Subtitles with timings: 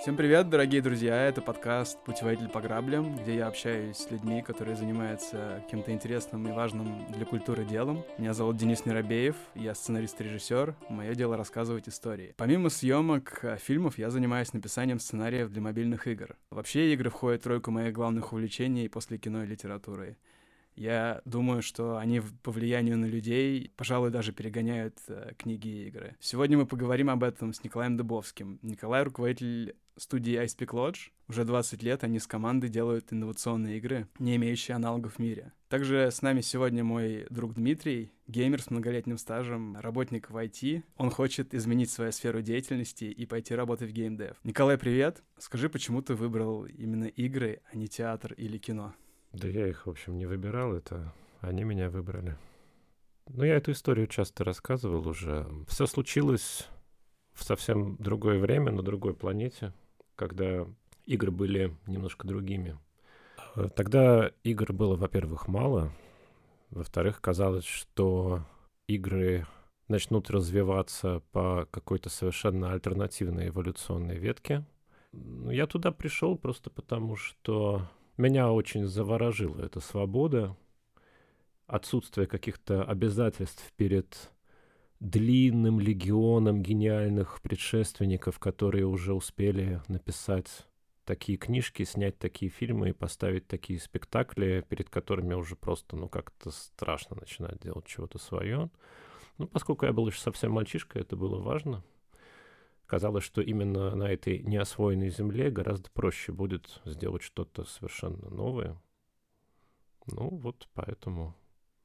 [0.00, 1.26] Всем привет, дорогие друзья!
[1.26, 6.52] Это подкаст «Путеводитель по граблям», где я общаюсь с людьми, которые занимаются каким-то интересным и
[6.52, 8.02] важным для культуры делом.
[8.16, 10.74] Меня зовут Денис Миробеев, я сценарист и режиссер.
[10.88, 12.32] Мое дело рассказывать истории.
[12.38, 16.34] Помимо съемок э, фильмов, я занимаюсь написанием сценариев для мобильных игр.
[16.48, 20.16] Вообще, игры входят в тройку моих главных увлечений после кино и литературы.
[20.80, 26.16] Я думаю, что они по влиянию на людей, пожалуй, даже перегоняют э, книги и игры.
[26.20, 28.58] Сегодня мы поговорим об этом с Николаем Дубовским.
[28.62, 31.10] Николай— руководитель студии iSpeak Lodge.
[31.28, 35.52] Уже 20 лет они с командой делают инновационные игры, не имеющие аналогов в мире.
[35.68, 40.82] Также с нами сегодня мой друг Дмитрий, геймер с многолетним стажем, работник в IT.
[40.96, 44.38] Он хочет изменить свою сферу деятельности и пойти работать в геймдев.
[44.44, 45.22] Николай, привет!
[45.36, 48.94] Скажи, почему ты выбрал именно игры, а не театр или кино?
[49.32, 52.36] Да я их, в общем, не выбирал, это они меня выбрали.
[53.28, 55.46] Ну, я эту историю часто рассказывал уже.
[55.68, 56.68] Все случилось
[57.32, 59.72] в совсем другое время, на другой планете,
[60.16, 60.66] когда
[61.06, 62.78] игры были немножко другими.
[63.54, 65.92] Э, тогда игр было, во-первых, мало.
[66.70, 68.44] Во-вторых, казалось, что
[68.88, 69.46] игры
[69.88, 74.64] начнут развиваться по какой-то совершенно альтернативной эволюционной ветке.
[75.12, 77.88] Я туда пришел просто потому, что
[78.20, 80.56] меня очень заворожило эта свобода,
[81.66, 84.30] отсутствие каких-то обязательств перед
[85.00, 90.66] длинным легионом гениальных предшественников, которые уже успели написать
[91.04, 96.50] такие книжки, снять такие фильмы и поставить такие спектакли, перед которыми уже просто, ну, как-то
[96.50, 98.70] страшно начинать делать чего-то свое.
[99.38, 101.82] Ну, поскольку я был еще совсем мальчишкой, это было важно—
[102.90, 108.76] казалось, что именно на этой неосвоенной земле гораздо проще будет сделать что-то совершенно новое.
[110.06, 111.36] Ну вот поэтому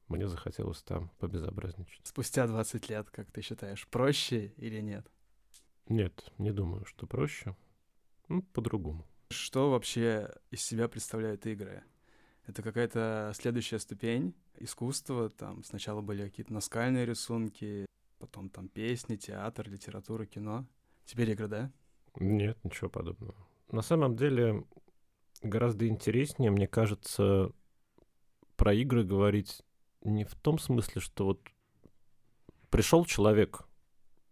[0.08, 2.04] мне захотелось там побезобразничать.
[2.04, 5.06] Спустя 20 лет, как ты считаешь, проще или нет?
[5.88, 7.54] Нет, не думаю, что проще.
[8.26, 9.06] Ну, по-другому.
[9.30, 11.84] Что вообще из себя представляют игры?
[12.46, 15.30] Это какая-то следующая ступень искусства.
[15.30, 17.86] Там сначала были какие-то наскальные рисунки,
[18.18, 20.66] потом там песни, театр, литература, кино.
[21.06, 21.72] Теперь игры, да?
[22.16, 23.34] Нет, ничего подобного.
[23.70, 24.64] На самом деле
[25.42, 27.50] гораздо интереснее, мне кажется,
[28.56, 29.62] про игры говорить
[30.02, 31.40] не в том смысле, что вот
[32.70, 33.62] пришел человек,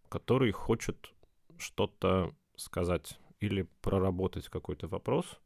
[0.08, 1.14] который хочет
[1.58, 5.40] что-то сказать или проработать какой-то вопрос,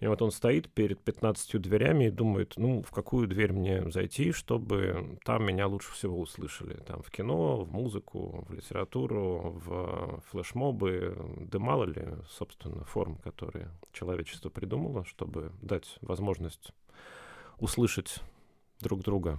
[0.00, 4.32] и вот он стоит перед 15 дверями и думает, ну, в какую дверь мне зайти,
[4.32, 6.74] чтобы там меня лучше всего услышали.
[6.86, 13.70] Там в кино, в музыку, в литературу, в флешмобы, да мало ли, собственно, форм, которые
[13.92, 16.72] человечество придумало, чтобы дать возможность
[17.58, 18.20] услышать
[18.80, 19.38] друг друга.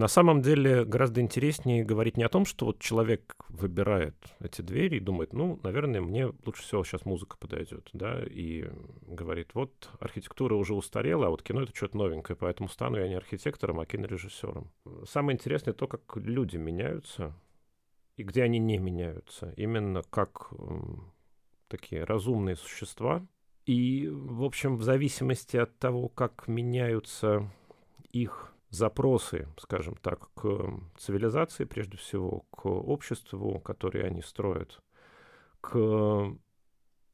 [0.00, 4.96] На самом деле гораздо интереснее говорить не о том, что вот человек выбирает эти двери
[4.96, 8.70] и думает, ну, наверное, мне лучше всего сейчас музыка подойдет, да, и
[9.06, 13.14] говорит, вот архитектура уже устарела, а вот кино это что-то новенькое, поэтому стану я не
[13.14, 14.70] архитектором, а кинорежиссером.
[15.06, 17.34] Самое интересное то, как люди меняются
[18.16, 19.52] и где они не меняются.
[19.58, 20.50] Именно как
[21.68, 23.26] такие разумные существа.
[23.66, 27.52] И, в общем, в зависимости от того, как меняются
[28.12, 34.80] их запросы, скажем так, к цивилизации, прежде всего, к обществу, которое они строят,
[35.60, 36.36] к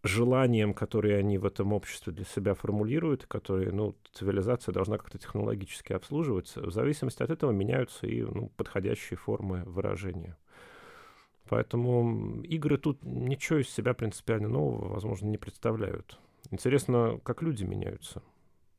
[0.06, 5.92] желаниям, которые они в этом обществе для себя формулируют, которые, ну, цивилизация должна как-то технологически
[5.92, 10.36] обслуживаться, в зависимости от этого меняются и ну, подходящие формы выражения.
[11.48, 16.18] Поэтому игры тут ничего из себя принципиально нового, возможно, не представляют.
[16.50, 18.22] Интересно, как люди меняются,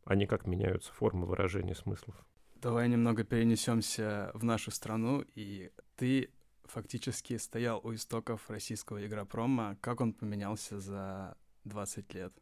[0.06, 2.16] а не как меняются формы выражения смыслов.
[2.62, 6.32] Давай немного перенесемся в нашу страну, и ты
[6.66, 9.78] фактически стоял у истоков российского игропрома.
[9.80, 12.34] Как он поменялся за 20 лет?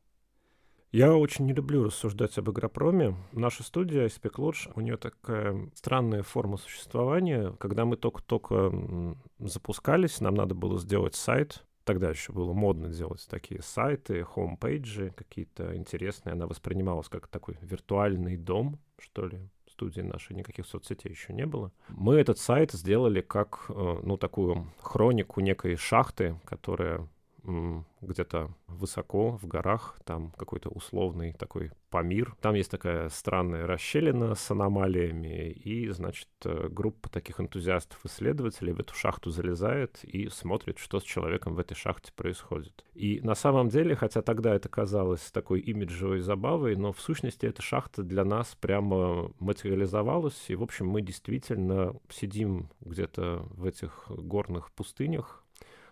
[0.92, 3.18] Я очень не люблю рассуждать об игропроме.
[3.34, 7.52] Наша студия Ice-Pick Lodge, у нее такая странная форма существования.
[7.60, 11.66] Когда мы только-только запускались, нам надо было сделать сайт.
[11.84, 16.34] Тогда еще было модно делать такие сайты, home page и какие-то интересные.
[16.34, 21.72] Она воспринималась как такой виртуальный дом, что ли студии нашей никаких соцсетей еще не было.
[21.90, 27.08] Мы этот сайт сделали как, э, ну, такую хронику некой шахты, которая
[28.02, 32.36] где-то высоко в горах, там какой-то условный такой Памир.
[32.42, 38.94] Там есть такая странная расщелина с аномалиями, и, значит, э, группа таких энтузиастов-исследователей в эту
[38.94, 42.84] шахту залезает и смотрит, что с человеком в этой шахте происходит.
[42.94, 47.62] И на самом деле, хотя тогда это казалось такой имиджевой забавой, но в сущности эта
[47.62, 54.72] шахта для нас прямо материализовалась, и, в общем, мы действительно сидим где-то в этих горных
[54.74, 55.45] пустынях,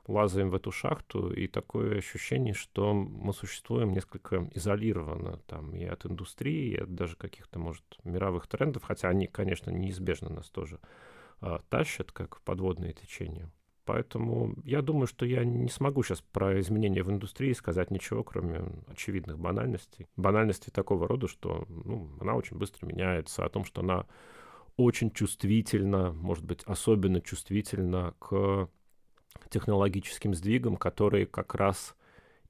[0.07, 6.05] лазаем в эту шахту, и такое ощущение, что мы существуем несколько изолированно там и от
[6.05, 10.79] индустрии, и от даже каких-то, может, мировых трендов, хотя они, конечно, неизбежно нас тоже
[11.39, 13.49] а, тащат, как подводные течения.
[13.85, 18.63] Поэтому я думаю, что я не смогу сейчас про изменения в индустрии сказать ничего, кроме
[18.87, 20.07] очевидных банальностей.
[20.15, 24.05] Банальностей такого рода, что ну, она очень быстро меняется, о том, что она
[24.77, 28.69] очень чувствительна, может быть, особенно чувствительна к
[29.49, 31.95] технологическим сдвигам, которые как раз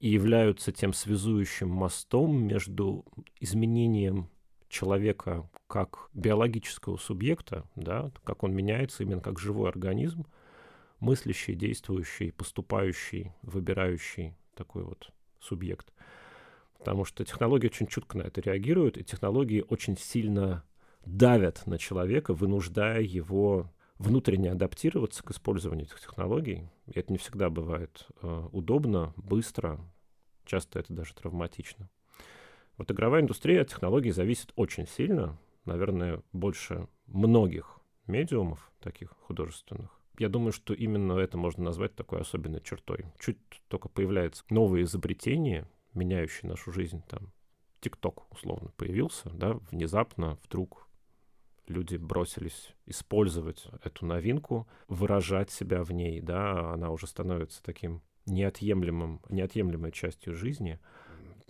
[0.00, 3.04] и являются тем связующим мостом между
[3.40, 4.28] изменением
[4.68, 10.26] человека как биологического субъекта, да, как он меняется именно как живой организм,
[11.00, 15.10] мыслящий, действующий, поступающий, выбирающий такой вот
[15.40, 15.92] субъект.
[16.78, 20.64] Потому что технологии очень чутко на это реагируют, и технологии очень сильно
[21.06, 26.68] давят на человека, вынуждая его внутренне адаптироваться к использованию этих технологий.
[26.86, 29.80] И это не всегда бывает э, удобно, быстро,
[30.44, 31.88] часто это даже травматично.
[32.76, 39.90] Вот игровая индустрия от технологий зависит очень сильно, наверное, больше многих медиумов таких художественных.
[40.18, 43.06] Я думаю, что именно это можно назвать такой особенной чертой.
[43.18, 43.38] Чуть
[43.68, 47.32] только появляется новое изобретение, меняющее нашу жизнь, там,
[47.80, 50.88] ТикТок условно появился, да, внезапно вдруг
[51.66, 59.20] люди бросились использовать эту новинку, выражать себя в ней, да, она уже становится таким неотъемлемым,
[59.28, 60.78] неотъемлемой частью жизни.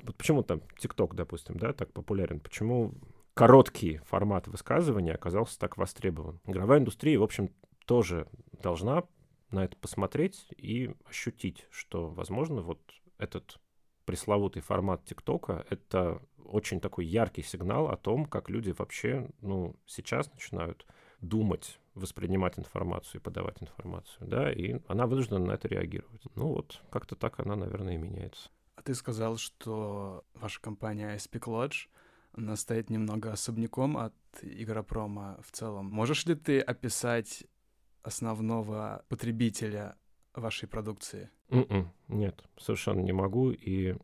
[0.02, 2.40] Вот почему там ТикТок, допустим, да, так популярен?
[2.40, 2.94] Почему
[3.34, 6.40] короткий формат высказывания оказался так востребован?
[6.46, 7.50] Игровая индустрия, в общем,
[7.86, 8.26] тоже
[8.62, 9.04] должна
[9.50, 12.80] на это посмотреть и ощутить, что, возможно, вот
[13.18, 13.58] этот
[14.04, 20.32] пресловутый формат ТикТока— это очень такой яркий сигнал о том, как люди вообще, ну, сейчас
[20.32, 20.86] начинают
[21.20, 26.22] думать, воспринимать информацию и подавать информацию, да, и она вынуждена на это реагировать.
[26.34, 28.50] Ну вот, как-то так она, наверное, и меняется.
[28.76, 31.88] А ты сказал, что ваша компания Espic Lodge,
[32.32, 35.86] она стоит немного особняком от Игропрома в целом.
[35.86, 37.44] Можешь ли ты описать
[38.02, 39.96] основного потребителя
[40.34, 41.30] вашей продукции?
[41.48, 43.96] Mm-mm, м-м, нет, совершенно не могу, и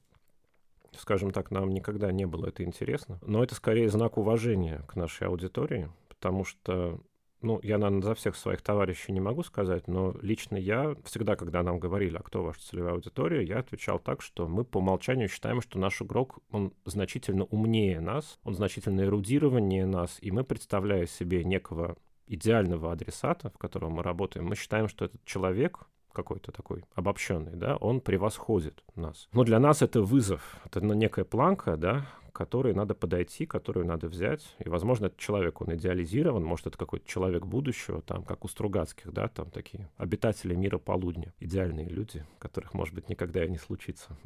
[0.97, 3.19] скажем так, нам никогда не было это интересно.
[3.23, 7.01] Но это скорее знак уважения к нашей аудитории, потому что
[7.43, 11.63] ну, я, наверное, за всех своих товарищей не могу сказать, но лично я всегда, когда
[11.63, 15.63] нам говорили, а кто ваша целевая аудитория, я отвечал так, что мы по умолчанию считаем,
[15.63, 21.45] что наш игрок, он значительно умнее нас, он значительно эрудированнее нас, и мы, представляя себе
[21.45, 21.97] некого
[22.27, 25.81] идеального адресата, в котором мы работаем, мы считаем, что этот человек,
[26.13, 29.29] какой-то такой обобщенный, да, он превосходит нас.
[29.33, 34.57] Но для нас это вызов, это некая планка, да, которой надо подойти, которую надо взять.
[34.65, 39.13] И, возможно, этот человек, он идеализирован, может, это какой-то человек будущего, там, как у Стругацких,
[39.13, 44.17] да, там такие обитатели мира полудня, идеальные люди, которых, может быть, никогда и не случится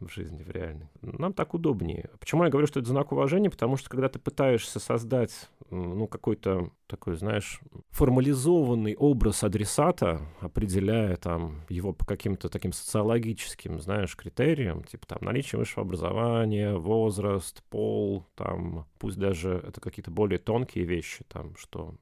[0.00, 0.88] в жизни, в реальной.
[1.02, 2.10] Нам так удобнее.
[2.20, 3.50] Почему я говорю, что это знак уважения?
[3.50, 7.60] Потому что, когда ты пытаешься создать, ну, какой-то такой, знаешь,
[7.90, 15.58] формализованный образ адресата, определяя там его по каким-то таким социологическим, знаешь, критериям, типа там наличие
[15.58, 21.94] высшего образования, возраст, пол, там, пусть даже это какие-то более тонкие вещи, там, что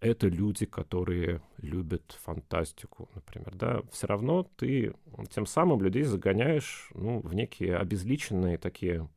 [0.00, 4.94] это люди, которые любят фантастику, например, да, все равно ты
[5.30, 9.08] тем самым людей загоняешь, ну, в некие обезличенные такие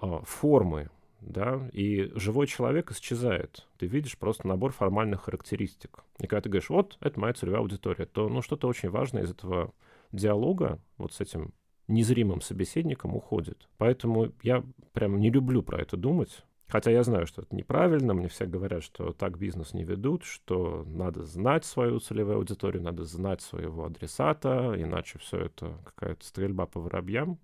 [0.00, 3.66] э, формы, да, и живой человек исчезает.
[3.78, 6.04] Ты видишь просто набор формальных характеристик.
[6.18, 9.30] И когда ты говоришь, вот, это моя целевая аудитория, то, ну, что-то очень важное из
[9.32, 9.72] этого
[10.12, 11.52] диалога вот с этим
[11.88, 13.68] незримым собеседником уходит.
[13.76, 16.44] Поэтому я прям не люблю про это думать.
[16.70, 20.84] Хотя я знаю, что это неправильно, мне все говорят, что так бизнес не ведут, что
[20.86, 26.80] надо знать свою целевую аудиторию, надо знать своего адресата, иначе все это какая-то стрельба по
[26.80, 27.38] воробьям.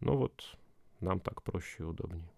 [0.00, 0.44] Ну вот,
[1.00, 2.28] нам так проще и удобнее.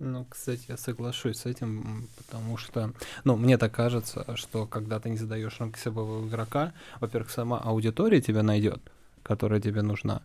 [0.00, 2.92] Ну, кстати, я соглашусь с этим, потому что,
[3.24, 8.20] ну, мне так кажется, что когда ты не задаешь рамки своего игрока, во-первых, сама аудитория
[8.20, 8.80] тебя найдет,
[9.22, 10.22] которая тебе нужна.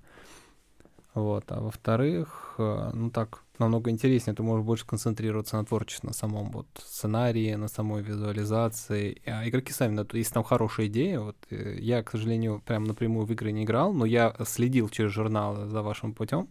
[1.14, 6.14] Вот, а во-вторых, э, ну так, намного интереснее, ты можешь больше концентрироваться на творчестве, на
[6.14, 9.22] самом вот сценарии, на самой визуализации.
[9.26, 13.28] А игроки сами, ну, если там хорошая идея, вот э, я, к сожалению, прям напрямую
[13.28, 16.50] в игры не играл, но я следил через журналы за вашим путем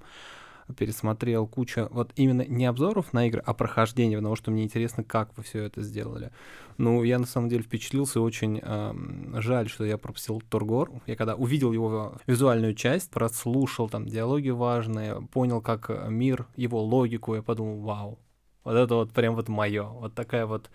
[0.72, 5.36] пересмотрел кучу, вот именно не обзоров на игры, а прохождения, потому что мне интересно, как
[5.36, 6.30] вы все это сделали.
[6.78, 10.90] Ну, я на самом деле впечатлился, очень э, жаль, что я пропустил Торгор.
[11.06, 17.34] Я когда увидел его визуальную часть, прослушал там диалоги важные, понял, как мир, его логику,
[17.34, 18.18] я подумал, вау,
[18.64, 19.84] Вот это вот прям вот мое.
[19.84, 20.70] Вот такая вот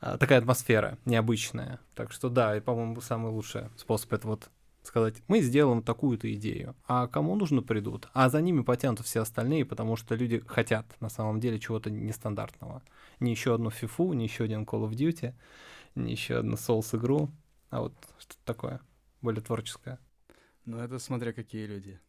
[0.00, 1.80] а, такая атмосфера необычная.
[1.94, 4.50] Так что да, и, по-моему, самый лучший способ это вот
[4.86, 9.64] сказать, мы сделаем такую-то идею, а кому нужно придут, а за ними потянут все остальные,
[9.64, 12.82] потому что люди хотят на самом деле чего-то нестандартного.
[13.20, 15.34] Не еще одну FIFA, не еще один Call of Duty,
[15.94, 17.30] не еще одну Souls игру,
[17.70, 18.80] а вот что-то такое,
[19.20, 19.98] более творческое.
[20.64, 22.00] Ну это смотря какие люди.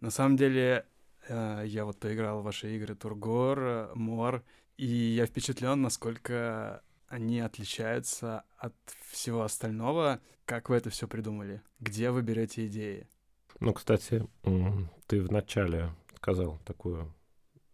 [0.00, 0.86] На самом деле,
[1.28, 4.44] э, я вот поиграл в ваши игры Тургор, Мор,
[4.76, 8.74] и я впечатлен, насколько они отличаются от
[9.10, 10.20] всего остального.
[10.44, 11.62] Как вы это все придумали?
[11.80, 13.08] Где вы берете идеи?
[13.60, 14.26] Ну, кстати,
[15.06, 17.12] ты вначале сказал такую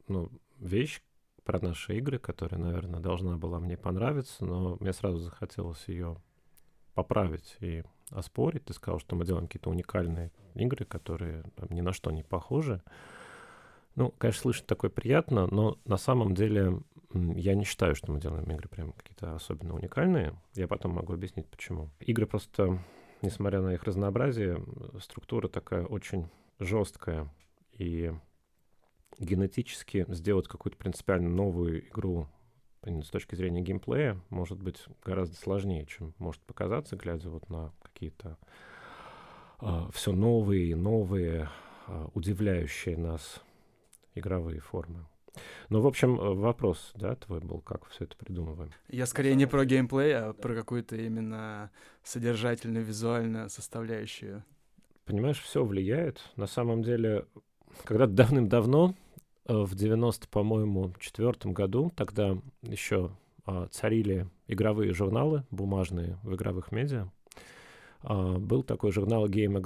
[0.08, 1.02] ну, вещь
[1.44, 6.16] про наши игры, которая, наверное, должна была мне понравиться, но мне сразу захотелось ее
[6.94, 8.64] поправить и оспорить.
[8.64, 12.82] Ты сказал, что мы делаем какие-то уникальные игры, которые там, ни на что не похожи.
[13.94, 16.80] Ну, конечно, слышать такое приятно, но на самом деле
[17.14, 20.35] я не считаю, что мы делаем игры прям какие-то особенно уникальные.
[20.54, 21.90] Я потом могу объяснить, почему.
[22.00, 22.78] Игры просто,
[23.23, 24.64] несмотря на их разнообразие,
[25.00, 26.28] структура такая очень
[26.59, 27.33] жесткая.
[27.73, 28.12] И
[29.18, 32.28] генетически сделать какую-то принципиально новую игру
[32.83, 38.30] с точки зрения геймплея может быть гораздо сложнее, чем может показаться, глядя вот на какие-то
[38.30, 38.35] э,
[39.61, 41.49] а, все новые и новые,
[41.87, 43.42] э, удивляющие нас
[44.14, 45.06] игровые формы.
[45.68, 48.70] Ну, в общем, э, вопрос, да, твой был, как все это придумываем?
[48.88, 51.70] Я скорее не про геймплей, а про какую-то именно
[52.02, 54.44] содержательную, визуальную составляющую.
[55.04, 56.20] Понимаешь, все влияет.
[56.36, 57.26] На самом деле,
[57.84, 58.94] когда давным-давно,
[59.46, 63.10] э, в 90, по-моему, четвертом году, тогда еще
[63.46, 67.10] а, царили игровые журналы бумажные в игровых медиа.
[68.02, 69.60] А, был такой журнал Game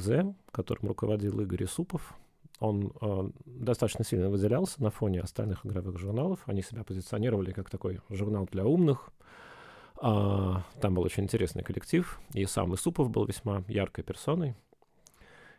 [0.51, 2.15] которым руководил Игорь Исупов,
[2.61, 6.41] он э, достаточно сильно выделялся на фоне остальных игровых журналов.
[6.47, 9.11] Они себя позиционировали как такой журнал для умных.
[10.01, 14.55] А, там был очень интересный коллектив, и сам Исупов был весьма яркой персоной.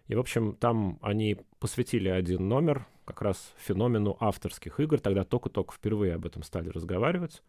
[0.07, 4.99] И, в общем, там они посвятили один номер как раз феномену авторских игр.
[4.99, 7.43] Тогда только-только впервые об этом стали разговаривать.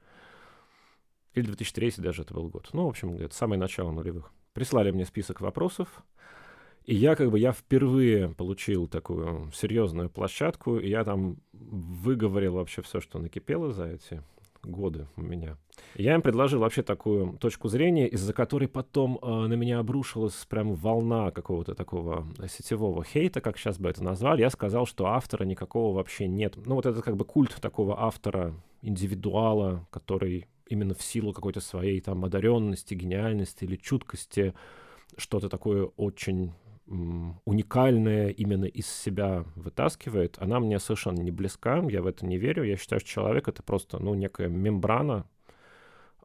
[1.35, 2.69] Или 2003 даже это был год.
[2.73, 4.33] Ну, в общем, это самое начало нулевых.
[4.53, 6.03] Прислали мне список вопросов.
[6.87, 12.83] И я как бы, я впервые получил такую серьезную площадку, и я там выговорил вообще
[12.83, 14.23] все, что накипело за эти
[14.63, 15.57] годы у меня.
[15.95, 20.75] Я им предложил вообще такую точку зрения, из-за которой потом э, на меня обрушилась прям
[20.75, 24.43] волна какого-то такого сетевого хейта, как сейчас бы это назвали.
[24.43, 26.57] Я сказал, что автора никакого вообще нет.
[26.67, 32.01] Ну вот это как бы культ такого автора, индивидуала, который именно в силу какой-то своей
[32.01, 34.55] там одаренности, гениальности или чуткости
[35.17, 36.53] что-то такое очень
[37.45, 42.65] уникальное именно из себя вытаскивает, она мне совершенно не близка, я в это не верю.
[42.65, 45.27] Я считаю, что человек— это просто ну, некая мембрана,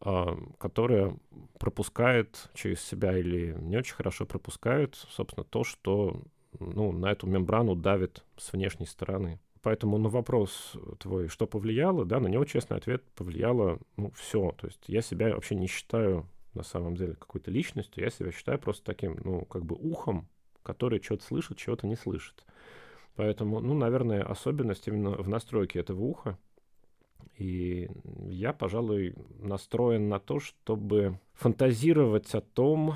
[0.02, 1.16] а, которая
[1.60, 6.22] пропускает через себя или не очень хорошо пропускает, собственно, то, что
[6.60, 9.40] ну, на эту мембрану давит с внешней стороны.
[9.62, 14.52] Поэтому на вопрос твой, что повлияло, да, на него честный ответ повлияло, ну, все.
[14.58, 18.58] То есть я себя вообще не считаю на самом деле какой-то личностью, я себя считаю
[18.58, 20.28] просто таким, ну, как бы ухом,
[20.66, 22.44] который что-то слышит, чего-то не слышит.
[23.16, 26.38] Поэтому, ну, наверное, особенность именно в настройке этого уха.
[27.38, 27.90] И
[28.28, 32.96] я, пожалуй, настроен на то, чтобы фантазировать о том,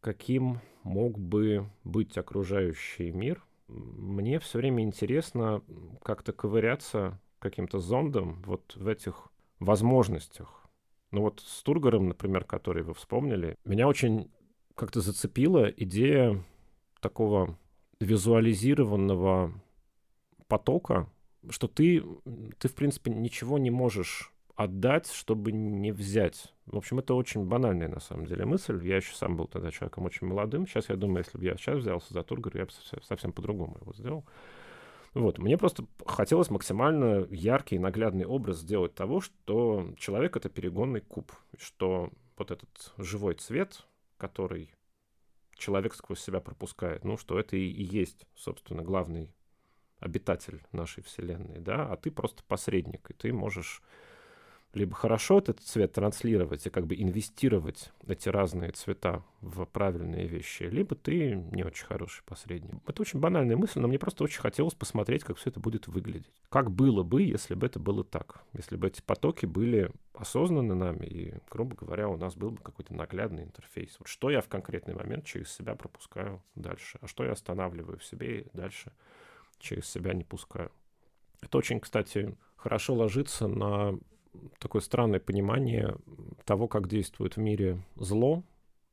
[0.00, 3.42] каким мог бы быть окружающий мир.
[3.68, 5.62] Мне все время интересно
[6.02, 9.28] как-то ковыряться каким-то зондом вот в этих
[9.58, 10.68] возможностях.
[11.12, 14.30] Ну вот с Тургором, например, который вы вспомнили, меня очень
[14.74, 16.42] как-то зацепила идея
[17.00, 17.58] такого
[18.00, 19.52] визуализированного
[20.48, 21.08] потока,
[21.48, 22.02] что ты,
[22.58, 26.52] ты, в принципе, ничего не можешь отдать, чтобы не взять.
[26.66, 28.86] В общем, это очень банальная, на самом деле, мысль.
[28.86, 30.66] Я еще сам был тогда человеком очень молодым.
[30.66, 33.92] Сейчас я думаю, если бы я сейчас взялся за Тургор, я бы совсем по-другому его
[33.94, 34.26] сделал.
[35.14, 41.00] Вот, мне просто хотелось максимально яркий и наглядный образ сделать того, что человек— это перегонный
[41.00, 43.86] куб, что вот этот живой цвет,
[44.18, 44.74] который
[45.60, 47.04] человек сквозь себя пропускает.
[47.04, 49.32] Ну, что это и, и есть, собственно, главный
[50.00, 53.82] обитатель нашей Вселенной, да, а ты просто посредник, и ты можешь
[54.72, 60.64] либо хорошо этот цвет транслировать и как бы инвестировать эти разные цвета в правильные вещи,
[60.64, 62.74] либо ты не очень хороший посредник.
[62.86, 66.30] Это очень банальная мысль, но мне просто очень хотелось посмотреть, как все это будет выглядеть.
[66.48, 68.44] Как было бы, если бы это было так?
[68.52, 72.94] Если бы эти потоки были осознаны нами, и, грубо говоря, у нас был бы какой-то
[72.94, 73.96] наглядный интерфейс.
[73.98, 78.04] Вот что я в конкретный момент через себя пропускаю дальше, а что я останавливаю в
[78.04, 78.92] себе и дальше
[79.58, 80.70] через себя не пускаю.
[81.40, 83.98] Это очень, кстати, хорошо ложится на
[84.58, 85.96] такое странное понимание
[86.44, 88.42] того, как действует в мире зло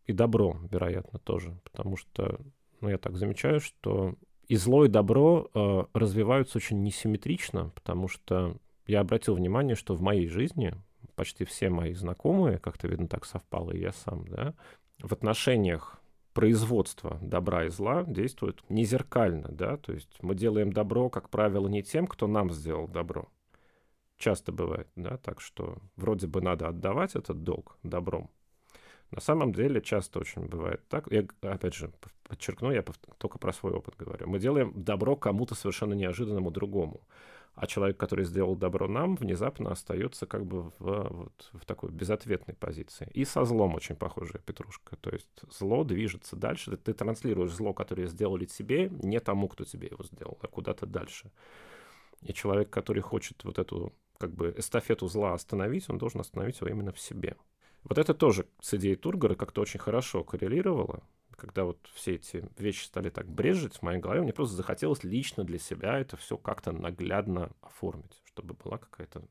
[0.06, 1.58] и добро, вероятно, тоже.
[1.64, 2.40] Потому что,
[2.82, 4.16] ну, я так замечаю, что
[4.48, 10.02] и зло, и добро э, развиваются очень несимметрично, потому что я обратил внимание, что в
[10.02, 10.74] моей жизни
[11.16, 14.54] почти все мои знакомые, как-то, видно, так совпало, и я сам, да,
[15.00, 16.00] в отношениях
[16.34, 21.68] производства добра и зла действуют не зеркально, да, то есть мы делаем добро, как правило,
[21.68, 23.28] не тем, кто нам сделал добро.
[24.18, 28.30] Часто бывает, да, так что вроде бы надо отдавать этот долг добром.
[29.12, 31.10] На самом деле часто очень бывает так.
[31.12, 31.92] Я, опять же,
[32.28, 32.84] подчеркну, я
[33.18, 34.28] только про свой опыт говорю.
[34.28, 37.02] Мы делаем добро кому-то совершенно неожиданному другому
[37.58, 42.54] а человек, который сделал добро нам, внезапно остается как бы в, вот, в такой безответной
[42.54, 43.10] позиции.
[43.16, 44.96] И со злом очень похожая петрушка.
[44.98, 46.78] То есть зло движется дальше.
[46.78, 51.32] Ты, транслируешь зло, которое сделали тебе, не тому, кто тебе его сделал, а куда-то дальше.
[52.22, 56.70] И человек, который хочет вот эту как бы эстафету зла остановить, он должен остановить его
[56.70, 57.36] именно в себе.
[57.84, 61.04] Вот это тоже с идеей Тургора как-то очень хорошо коррелировало,
[61.38, 65.44] когда вот все эти вещи стали так брежить в моей голове, мне просто захотелось лично
[65.44, 69.24] для себя это все как-то наглядно оформить, чтобы была какая-то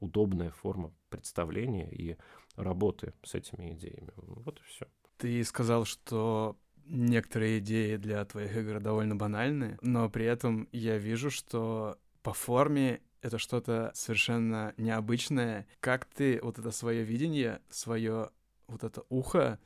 [0.00, 2.16] удобная форма представления и
[2.54, 4.12] работы с этими идеями.
[4.16, 4.86] Вот и все.
[5.16, 11.30] Ты сказал, что некоторые идеи для твоих игр довольно банальны, но при этом я вижу,
[11.30, 15.66] что по форме это что-то совершенно необычное.
[15.80, 18.30] Как ты вот это свое видение, свое
[18.66, 19.58] вот это ухо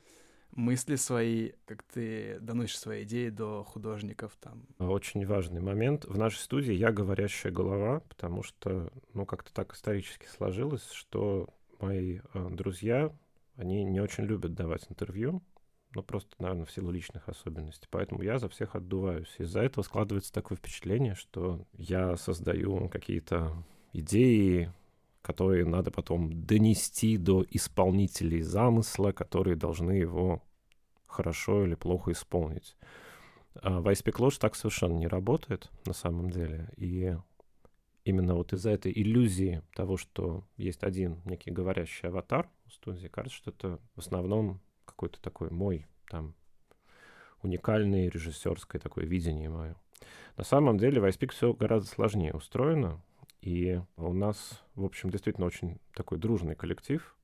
[0.55, 4.67] мысли свои, как ты доносишь свои идеи до художников там.
[4.79, 6.05] Очень важный момент.
[6.05, 12.19] В нашей студии я говорящая голова, потому что, ну, как-то так исторически сложилось, что мои
[12.33, 13.11] э, друзья,
[13.55, 15.41] они не очень любят давать интервью,
[15.95, 17.87] ну, просто, наверное, в силу личных особенностей.
[17.89, 19.33] Поэтому я за всех отдуваюсь.
[19.37, 23.53] Из-за этого складывается такое впечатление, что я создаю какие-то
[23.93, 24.71] идеи,
[25.21, 30.41] которые надо потом донести до исполнителей замысла, которые должны его
[31.05, 32.75] хорошо или плохо исполнить.
[33.55, 36.69] А в iSpeak Lodge так совершенно не работает на самом деле.
[36.75, 37.15] И
[38.03, 43.37] именно вот из-за этой иллюзии того, что есть один некий говорящий аватар в студии, кажется,
[43.37, 46.33] что это в основном какой-то такой мой там
[47.41, 49.75] уникальный режиссерское такое видение мое.
[50.37, 53.01] На самом деле в iSpeak все гораздо сложнее устроено.
[53.41, 57.15] И у нас, в общем, действительно очень такой дружный коллектив.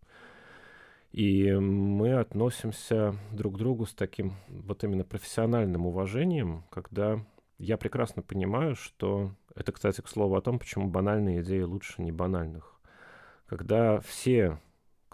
[1.12, 7.26] И мы относимся друг к другу с таким вот именно профессиональным уважением, когда
[7.58, 12.12] я прекрасно понимаю, что это, кстати, к слову о том, почему банальные идеи лучше не
[12.12, 12.80] банальных.
[13.48, 14.60] Когда все,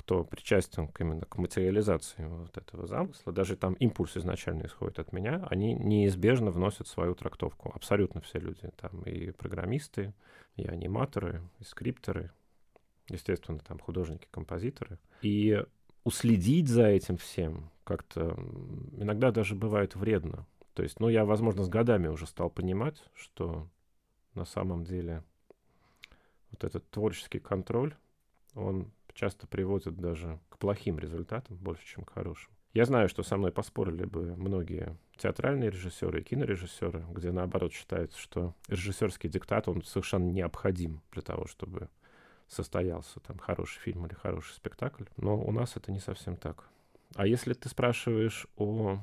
[0.06, 5.12] кто причастен к, именно к материализации вот этого замысла, даже там импульс изначально исходит от
[5.12, 7.72] меня, они неизбежно вносят свою трактовку.
[7.74, 8.70] Абсолютно все люди.
[8.78, 10.14] Там и программисты,
[10.58, 12.32] и аниматоры, и скриптеры,
[13.10, 15.00] естественно, там художники, композиторы.
[15.24, 15.66] И
[16.04, 18.38] уследить за этим всем как-то
[18.98, 20.46] иногда даже бывает вредно.
[20.76, 23.68] То есть, ну, я, возможно, с годами уже стал понимать, что
[24.36, 25.24] на самом деле
[26.52, 27.96] вот этот творческий контроль,
[28.54, 32.52] он часто приводит даже к плохим результатам больше, чем к хорошим.
[32.74, 38.20] Я знаю, что со мной поспорили бы многие театральные режиссеры и кинорежиссеры, где наоборот считается,
[38.20, 41.90] что режиссерский диктат, он совершенно необходим для того, чтобы
[42.48, 45.06] состоялся там хороший фильм или хороший спектакль.
[45.16, 46.70] Но у нас это не совсем так.
[47.16, 49.00] А если ты спрашиваешь о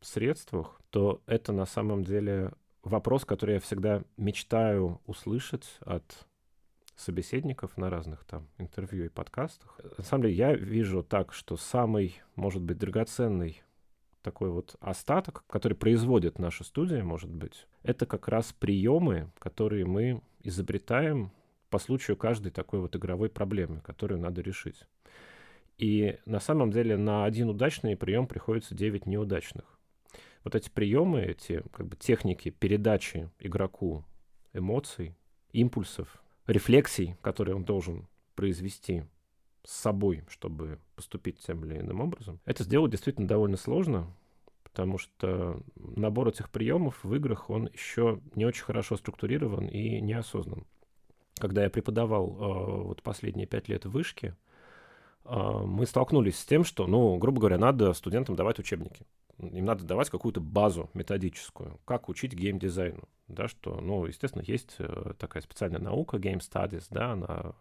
[0.00, 2.52] средствах, то это на самом деле
[2.84, 6.04] вопрос, который я всегда мечтаю услышать от
[6.96, 9.80] собеседников на разных там интервью и подкастах.
[9.98, 13.62] На самом деле я вижу так, что самый, может быть, драгоценный
[14.22, 20.22] такой вот остаток, который производит наша студия, может быть, это как раз приемы, которые мы
[20.42, 21.32] изобретаем
[21.70, 24.86] по случаю каждой такой вот игровой проблемы, которую надо решить.
[25.78, 29.64] И на самом деле на один удачный прием приходится 9 неудачных.
[30.44, 34.04] Вот эти приемы, эти как бы техники передачи игроку
[34.52, 35.16] эмоций,
[35.52, 39.04] импульсов, рефлексий, которые он должен произвести
[39.64, 44.12] с собой, чтобы поступить тем или иным образом, это сделать действительно довольно сложно,
[44.64, 50.66] потому что набор этих приемов в играх, он еще не очень хорошо структурирован и неосознан.
[51.38, 54.36] Когда я преподавал э, вот последние пять лет в вышке,
[55.24, 59.06] мы столкнулись с тем, что, ну, грубо говоря, надо студентам давать учебники.
[59.38, 65.14] Им надо давать какую-то базу методическую, как учить геймдизайну да, что, ну, естественно, есть э,
[65.18, 67.54] такая специальная наука, Game Studies, да, она,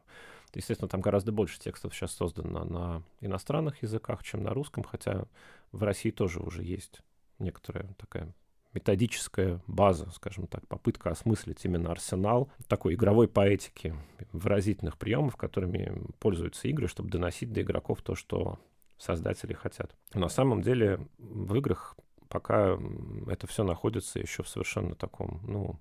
[0.53, 5.25] естественно, там гораздо больше текстов сейчас создано на иностранных языках, чем на русском, хотя
[5.71, 7.01] в России тоже уже есть
[7.39, 8.33] некоторая такая
[8.73, 13.95] методическая база, скажем так, попытка осмыслить именно арсенал такой игровой поэтики,
[14.31, 18.59] выразительных приемов, которыми пользуются игры, чтобы доносить до игроков то, что
[18.97, 19.95] создатели хотят.
[20.13, 21.95] На самом деле в играх
[22.29, 22.77] пока
[23.27, 25.79] это все находится еще в совершенно таком, ну,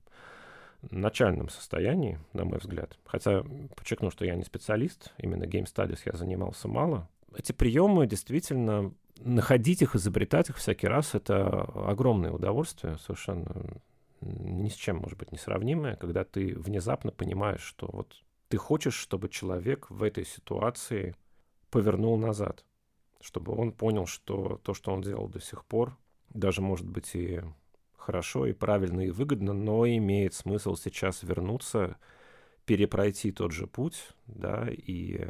[0.90, 2.98] начальном состоянии, на мой взгляд.
[3.04, 3.44] Хотя
[3.76, 7.08] подчеркну, что я не специалист, именно Game Studies я занимался мало.
[7.36, 8.92] Эти приемы действительно
[9.24, 13.80] находить их, изобретать их всякий раз, это огромное удовольствие, совершенно
[14.20, 19.28] ни с чем, может быть, несравнимое, когда ты внезапно понимаешь, что вот ты хочешь, чтобы
[19.28, 21.14] человек в этой ситуации
[21.70, 22.64] повернул назад,
[23.20, 25.96] чтобы он понял, что то, что он делал до сих пор,
[26.28, 27.40] даже, может быть, и
[27.96, 31.96] хорошо, и правильно, и выгодно, но имеет смысл сейчас вернуться,
[32.66, 35.28] перепройти тот же путь, да, и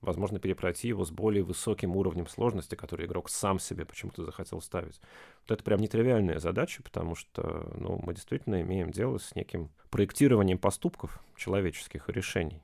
[0.00, 5.00] возможно, перепройти его с более высоким уровнем сложности, который игрок сам себе почему-то захотел ставить.
[5.42, 10.58] Вот это прям нетривиальная задача, потому что ну, мы действительно имеем дело с неким проектированием
[10.58, 12.62] поступков человеческих решений.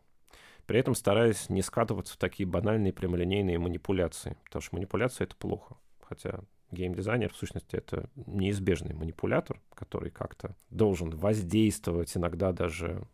[0.67, 5.77] При этом стараясь не скатываться в такие банальные прямолинейные манипуляции, потому что манипуляция— это плохо.
[6.01, 13.07] Хотя геймдизайнер, в сущности, это неизбежный манипулятор, который как-то должен воздействовать, иногда даже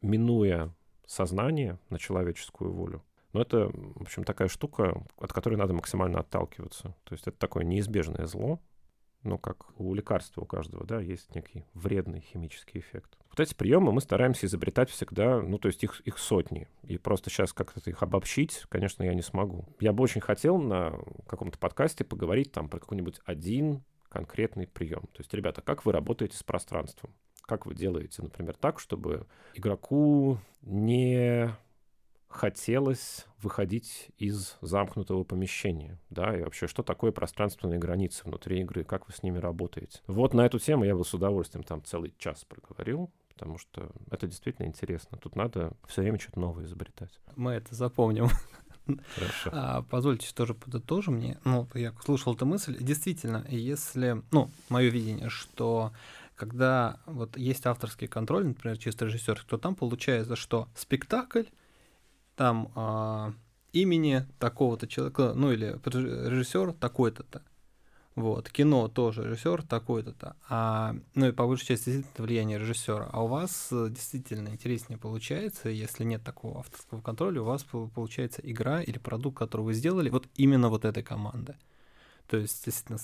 [0.00, 0.74] минуя
[1.06, 3.02] сознание на человеческую волю.
[3.36, 6.94] Но это, в общем, такая штука, от которой надо максимально отталкиваться.
[7.04, 8.62] То есть это такое неизбежное зло,
[9.24, 13.18] ну, как у лекарства у каждого, да, есть некий вредный химический эффект.
[13.28, 16.66] Вот эти приемы мы стараемся изобретать всегда, ну, то есть их, их сотни.
[16.84, 19.68] И просто сейчас как-то их обобщить, конечно, я не смогу.
[19.80, 25.02] Я бы очень хотел на каком-то подкасте поговорить там про какой-нибудь один конкретный прием.
[25.12, 27.14] То есть, ребята, как вы работаете с пространством?
[27.42, 31.54] Как вы делаете, например, так, чтобы игроку не
[32.36, 39.08] хотелось выходить из замкнутого помещения, да, и вообще, что такое пространственные границы внутри игры, как
[39.08, 40.00] вы с ними работаете.
[40.06, 44.26] Вот на эту тему я бы с удовольствием там целый час проговорил, потому что это
[44.26, 45.18] действительно интересно.
[45.18, 47.20] Тут надо все время что-то новое изобретать.
[47.36, 48.28] Мы это запомним.
[49.14, 49.50] Хорошо.
[49.52, 51.38] А, позвольте тоже подытожу мне.
[51.44, 52.76] Ну, я слушал эту мысль.
[52.78, 55.92] Действительно, если, ну, мое видение, что
[56.36, 61.44] когда вот есть авторский контроль, например, чисто режиссер, то там получается, что спектакль
[62.36, 63.32] там а,
[63.72, 67.42] имени такого-то человека, ну или режиссер такой-то-то.
[68.14, 70.36] Вот, кино тоже режиссер такой-то-то.
[70.48, 73.10] А, ну и по большей части действительно влияние режиссера.
[73.12, 78.40] А у вас э, действительно интереснее получается, если нет такого авторского контроля, у вас получается
[78.42, 81.56] игра или продукт, который вы сделали, вот именно вот этой команды.
[82.26, 82.98] То есть, действительно,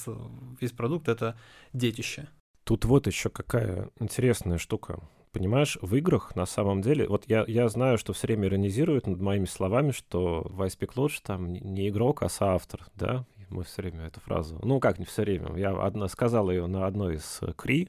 [0.61, 1.37] весь продукт это
[1.75, 2.29] детище.
[2.65, 4.99] Тут вот еще какая интересная штука.
[5.33, 9.21] Понимаешь, в играх на самом деле, вот я, я знаю, что все время иронизируют над
[9.21, 13.25] моими словами, что Вайс Пиклодж там не игрок, а соавтор, да?
[13.49, 16.87] Мы все время эту фразу, ну как не все время, я одна, сказал ее на
[16.87, 17.89] одной из КРИ,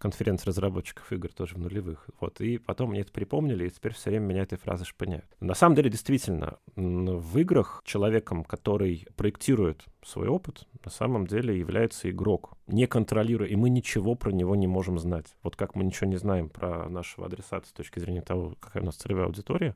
[0.00, 2.08] конференции разработчиков игр тоже в нулевых.
[2.20, 5.26] Вот, и потом мне это припомнили, и теперь все время меня этой фразы шпыняют.
[5.40, 12.10] На самом деле, действительно, в играх человеком, который проектирует свой опыт, на самом деле является
[12.10, 15.26] игрок, не контролируя, и мы ничего про него не можем знать.
[15.42, 18.86] Вот как мы ничего не знаем про нашего адресата с точки зрения того, какая у
[18.86, 19.74] нас целевая аудитория,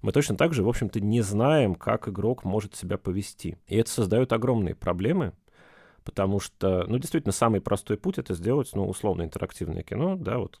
[0.00, 3.58] мы точно так же, в общем-то, не знаем, как игрок может себя повести.
[3.68, 5.32] И это создает огромные проблемы,
[6.04, 10.60] потому что, ну, действительно, самый простой путь— это сделать, ну, условно, интерактивное кино, да, вот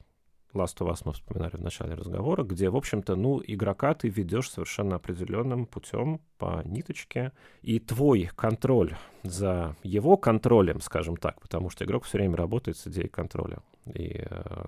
[0.54, 4.50] Last of Us мы вспоминали в начале разговора, где, в общем-то, ну, игрока ты ведешь
[4.50, 11.84] совершенно определенным путем по ниточке, и твой контроль за его контролем, скажем так, потому что
[11.84, 13.60] игрок все время работает с идеей контроля.
[13.86, 14.64] И э,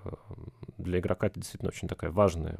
[0.77, 2.59] для игрока это действительно очень такая важная,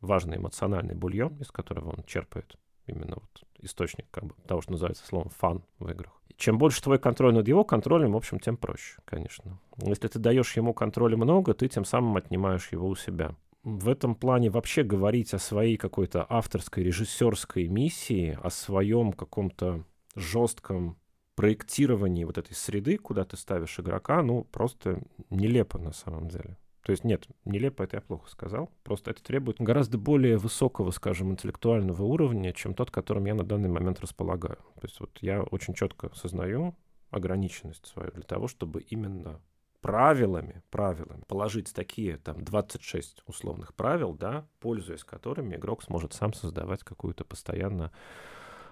[0.00, 5.06] важный эмоциональный бульон, из которого он черпает именно вот источник как бы, того, что называется
[5.06, 6.12] словом фан в играх.
[6.36, 9.58] Чем больше твой контроль над его контролем, в общем, тем проще, конечно.
[9.76, 13.34] Если ты даешь ему контроля много, ты тем самым отнимаешь его у себя.
[13.62, 20.96] В этом плане вообще говорить о своей какой-то авторской, режиссерской миссии, о своем каком-то жестком
[21.34, 26.56] проектировании вот этой среды, куда ты ставишь игрока, ну, просто нелепо на самом деле.
[26.82, 28.70] То есть нет, нелепо это я плохо сказал.
[28.82, 33.68] Просто это требует гораздо более высокого, скажем, интеллектуального уровня, чем тот, которым я на данный
[33.68, 34.58] момент располагаю.
[34.80, 36.74] То есть вот я очень четко сознаю
[37.10, 39.40] ограниченность свою для того, чтобы именно
[39.80, 46.84] правилами, правилами положить такие там 26 условных правил, да, пользуясь которыми игрок сможет сам создавать
[46.84, 47.92] какую-то постоянно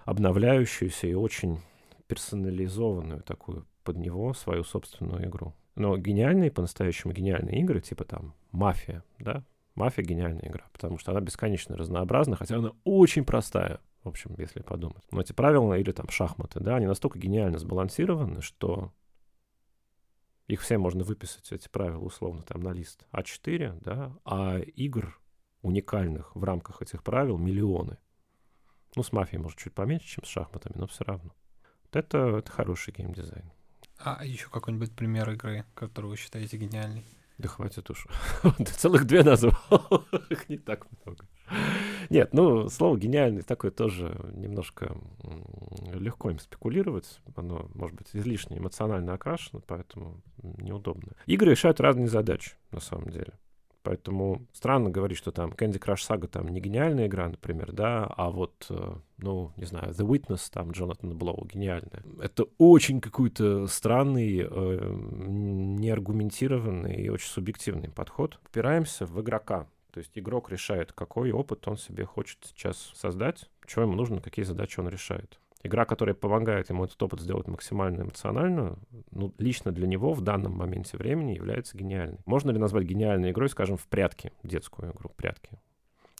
[0.05, 1.59] обновляющуюся и очень
[2.07, 5.53] персонализованную такую под него свою собственную игру.
[5.79, 11.21] Но гениальные, по-настоящему гениальные игры, типа там «Мафия», да, «Мафия»— гениальная игра, потому что она
[11.21, 15.01] бесконечно разнообразна, хотя она очень простая, в общем, если подумать.
[15.09, 18.91] Но эти правила или там шахматы, да, они настолько гениально сбалансированы, что
[20.49, 25.21] Их все можно выписать, эти правила, условно, там на лист А4, да, а игр
[25.61, 27.99] уникальных в рамках этих правил миллионы.
[28.95, 31.35] Ну, с мафией, может, чуть поменьше, чем с шахматами, но все равно.
[31.83, 33.51] Вот это, это хороший геймдизайн.
[33.99, 37.03] А еще какой-нибудь пример игры, которую вы считаете гениальной?
[37.37, 38.05] Да хватит уж.
[38.65, 39.53] Целых две назвал.
[40.29, 41.25] Их не так много.
[42.09, 44.97] Нет, ну, слово «гениальный» такое тоже немножко
[45.93, 47.21] легко им спекулировать.
[47.35, 51.13] Оно, может быть, излишне эмоционально окрашено, поэтому неудобно.
[51.27, 53.33] Игры решают разные задачи, на самом деле.
[53.89, 58.29] Поэтому странно говорить, что там Candy Crush Saga там не гениальная игра, например, да, а
[58.29, 62.03] вот, э, ну, не знаю, The Witness, там, Джонатан Блоу, гениальная.
[62.21, 68.39] Это очень какой-то странный, э, неаргументированный и очень субъективный подход.
[68.45, 69.65] Упираемся в игрока.
[69.91, 74.45] То есть игрок решает, какой опыт он себе хочет сейчас создать, что ему нужно, какие
[74.45, 75.39] задачи он решает.
[75.61, 78.79] Игра, которая помогает ему этот опыт сделать максимально эмоционально,
[79.11, 82.19] ну, лично для него в данном моменте времени является гениальной.
[82.25, 85.59] Можно ли назвать гениальной игрой, скажем, в прятки, детскую игру прятки?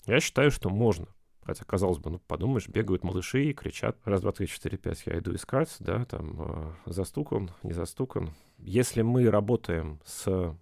[0.05, 1.07] Я считаю, что можно.
[1.41, 5.17] Хотя, казалось бы, ну, подумаешь, бегают малыши и кричат раз, два, три, четыре, пять, я
[5.17, 8.31] иду искать, да, там, э, застукан, не застукан.
[8.57, 10.53] Если мы работаем с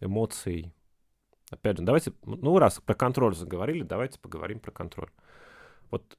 [0.00, 0.74] эмоцией,
[1.50, 5.10] опять же, давайте, ну, раз про контроль заговорили, давайте поговорим про контроль.
[5.90, 6.18] Вот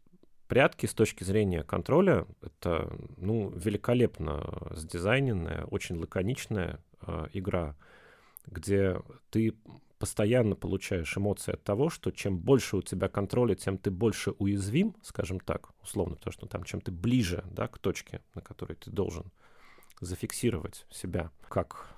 [0.54, 2.28] прятки с точки зрения контроля.
[2.44, 7.76] Это ну, великолепно сдизайненная, очень лаконичная э, игра,
[8.46, 9.56] где ты
[9.98, 14.96] постоянно получаешь эмоции от того, что чем больше у тебя контроля, тем ты больше уязвим,
[15.02, 18.92] скажем так, условно, потому что там чем ты ближе да, к точке, на которой ты
[18.92, 19.32] должен
[20.02, 21.90] зафиксировать себя как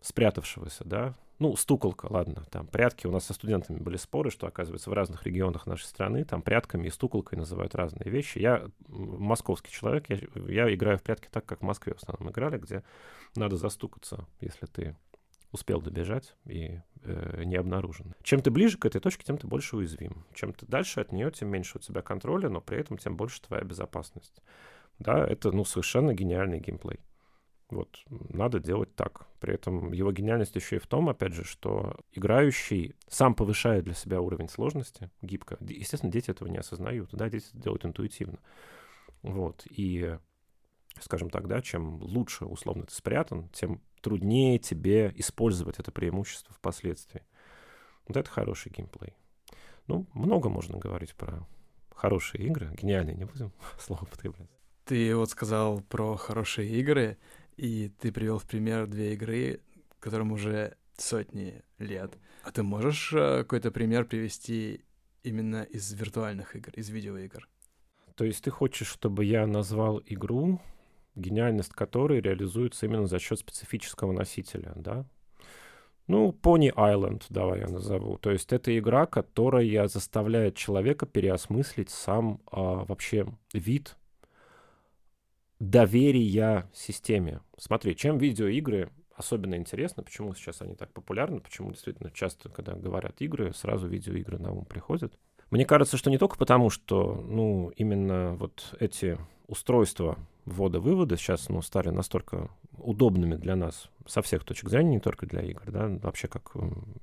[0.00, 3.06] спрятавшегося, да, ну, стуколка, ладно, там прятки.
[3.06, 6.88] У нас со студентами были споры, что, оказывается, в разных регионах нашей страны там прятками
[6.88, 8.38] и стуколкой называют разные вещи.
[8.38, 12.58] Я московский человек, я, я играю в прятки так, как в Москве в основном играли,
[12.58, 12.82] где
[13.36, 14.96] надо застукаться, если ты
[15.52, 18.14] успел добежать и э, не обнаружен.
[18.22, 20.24] Чем ты ближе к этой точке, тем ты больше уязвим.
[20.34, 23.40] Чем ты дальше от нее, тем меньше у тебя контроля, но при этом тем больше
[23.42, 24.42] твоя безопасность.
[24.98, 26.98] Да, это ну, совершенно гениальный геймплей.
[27.70, 29.26] Вот, надо делать так.
[29.40, 33.94] При этом его гениальность еще и в том, опять же, что играющий сам повышает для
[33.94, 35.58] себя уровень сложности гибко.
[35.60, 38.38] Естественно, дети этого не осознают, да, дети это делают интуитивно.
[39.22, 40.16] Вот, и,
[41.00, 47.22] скажем так, да, чем лучше, условно, ты спрятан, тем труднее тебе использовать это преимущество впоследствии.
[48.06, 49.14] Вот это хороший геймплей.
[49.86, 51.46] Ну, много можно говорить про
[51.94, 52.74] хорошие игры.
[52.80, 54.48] Гениальные не будем слово употреблять.
[54.84, 57.18] Ты вот сказал про хорошие игры.
[57.58, 59.60] И ты привел в пример две игры,
[59.98, 62.16] которым уже сотни лет.
[62.44, 64.84] А ты можешь э, какой-то пример привести
[65.24, 67.48] именно из виртуальных игр, из видеоигр?
[68.14, 70.60] То есть ты хочешь, чтобы я назвал игру,
[71.16, 75.04] гениальность которой реализуется именно за счет специфического носителя, да?
[76.06, 78.18] Ну, Pony Island, давай я назову.
[78.18, 83.97] То есть это игра, которая заставляет человека переосмыслить сам а, вообще вид
[85.58, 87.40] доверия системе.
[87.56, 93.20] Смотри, чем видеоигры особенно интересно, почему сейчас они так популярны, почему действительно часто, когда говорят
[93.20, 95.18] игры, сразу видеоигры на ум приходят.
[95.50, 99.18] Мне кажется, что не только потому, что, ну, именно вот эти
[99.48, 105.26] устройства ввода-вывода сейчас, ну, стали настолько удобными для нас со всех точек зрения, не только
[105.26, 106.52] для игр, да, вообще как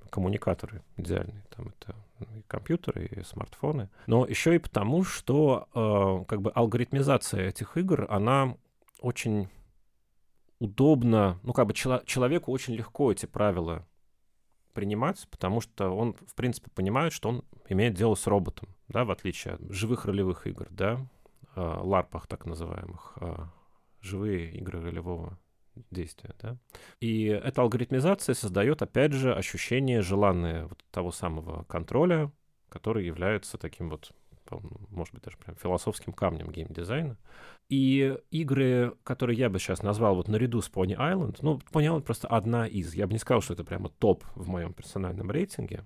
[0.10, 1.44] коммуникаторы идеальные.
[1.56, 1.96] Там это
[2.36, 3.90] и компьютеры, и смартфоны.
[4.08, 8.56] Но еще и потому, что э, как бы алгоритмизация этих игр, она
[9.02, 9.50] очень
[10.60, 13.86] удобно, ну как бы чело- человеку очень легко эти правила
[14.74, 19.12] принимать, потому что он, в принципе, понимает, что он имеет дело с роботом, да, в
[19.12, 21.06] отличие от живых ролевых игр, да,
[21.62, 23.36] ларпах так называемых, э,
[24.02, 25.38] живые игры ролевого
[25.92, 26.58] действия, да.
[27.00, 32.32] И эта алгоритмизация создает, опять же, ощущение желанное вот того самого контроля,
[32.70, 34.12] который является таким вот
[34.92, 37.18] может быть, даже прям философским камнем геймдизайна.
[37.70, 42.02] И игры, которые я бы сейчас назвал вот наряду с Pony Island, ну, Pony Island
[42.02, 42.94] просто одна из.
[42.94, 45.86] Я бы не сказал, что это прямо топ в моем персональном рейтинге.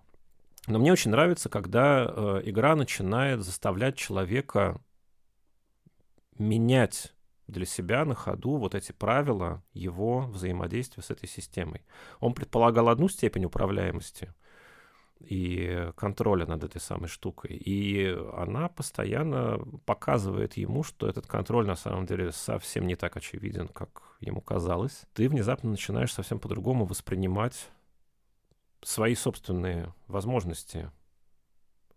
[0.67, 4.81] Но мне очень нравится, когда э, игра начинает заставлять человека
[6.39, 7.13] менять
[7.47, 11.85] для себя на ходу вот эти правила его взаимодействия с этой системой.
[12.19, 14.33] Он предполагал одну степень управляемости
[15.19, 21.75] и контроля над этой самой штукой, и она постоянно показывает ему, что этот контроль на
[21.75, 25.01] самом деле совсем не так очевиден, как ему казалось.
[25.13, 27.69] Ты внезапно начинаешь совсем по-другому воспринимать
[28.81, 30.89] свои собственные возможности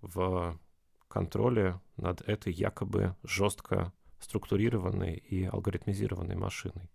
[0.01, 0.59] в
[1.07, 6.91] контроле над этой якобы жестко структурированной и алгоритмизированной машиной.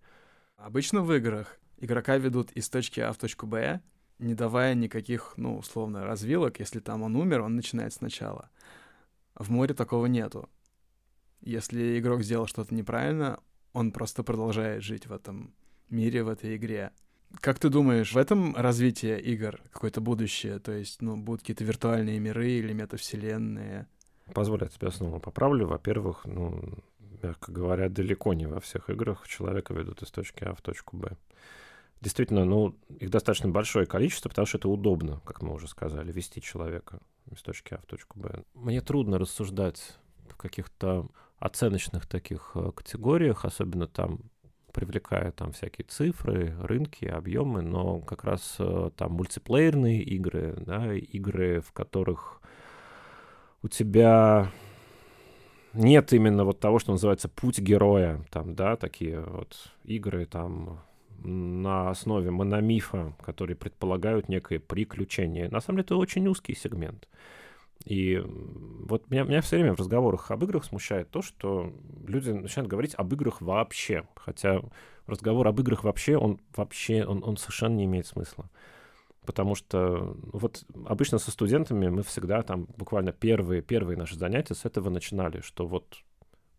[0.58, 3.82] Обычно в играх игрока ведут из точки А в точку Б,
[4.20, 6.60] не давая никаких, ну, условно, развилок.
[6.60, 8.50] Если там он умер, он начинает сначала.
[9.36, 10.50] В море такого нету.
[11.42, 13.40] Если игрок сделал что-то неправильно,
[13.74, 15.54] он просто продолжает жить в этом
[15.90, 16.92] мире, в этой игре.
[17.42, 20.60] Как ты думаешь, в этом развитие игр какое-то будущее?
[20.60, 23.88] То есть, ну, будут какие-то виртуальные миры или метавселенные?
[24.34, 25.68] Позволь, я тебя снова поправлю.
[25.68, 26.80] Во-первых, ну,
[27.22, 31.18] мягко говоря, далеко не во всех играх человека ведут из точки А в точку Б.
[32.02, 36.42] Действительно, ну, их достаточно большое количество, потому что это удобно, как мы уже сказали, вести
[36.42, 37.00] человека
[37.32, 38.44] из точки А в точку Б.
[38.54, 39.98] Мне трудно рассуждать
[40.30, 41.08] в каких-то
[41.40, 44.20] оценочных таких э, категориях, особенно там
[44.74, 51.62] привлекая там всякие цифры, рынки, объемы, но как раз э, там мультиплеерные игры, да, игры,
[51.62, 52.42] в которых
[53.64, 54.52] у тебя
[55.78, 60.82] нет именно вот того, что называется путь героя, там, да, такие вот игры там
[61.24, 65.50] на основе мономифа, которые предполагают некое приключение.
[65.50, 67.08] На самом деле это очень узкий сегмент.
[67.86, 71.72] И вот меня, меня все время в разговорах об играх смущает то, что
[72.06, 74.04] люди начинают говорить об играх вообще.
[74.16, 74.62] Хотя
[75.06, 78.50] разговор об играх вообще, он вообще, он, он совершенно не имеет смысла.
[79.28, 84.66] Потому что вот обычно со студентами мы всегда там буквально первые, первые наши занятия с
[84.66, 85.98] этого начинали, что вот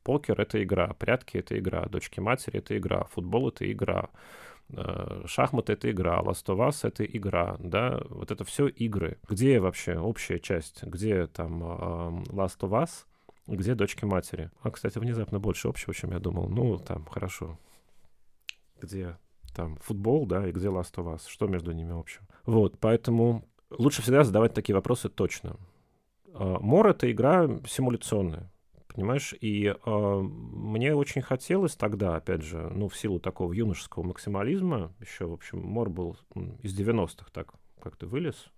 [0.05, 4.11] покер— это игра, прятки— это игра, дочки матери— это игра, футбол— это игра,
[4.71, 9.19] Э, шахматы— это игра, Last of Us— это игра, да, вот это все игры.
[9.29, 10.83] Где вообще общая часть?
[10.83, 13.07] Где там Last of Us,
[13.47, 14.51] где дочки матери?
[14.61, 16.49] А, кстати, внезапно больше общего, чем я думал.
[16.49, 17.59] Ну, там, хорошо.
[18.81, 19.17] Где
[19.55, 21.23] там футбол, да, и где Last of Us?
[21.29, 22.27] Что между ними общего?
[22.49, 25.57] Вот, поэтому лучше всегда задавать такие вопросы точно.
[26.33, 28.51] А, Мор— это игра симуляционная
[28.95, 29.33] понимаешь?
[29.41, 35.27] И э, мне очень хотелось тогда, опять же, ну, в силу такого юношеского максимализма, еще,
[35.27, 36.17] в общем, Мор был
[36.63, 38.51] из 90-х так как-то вылез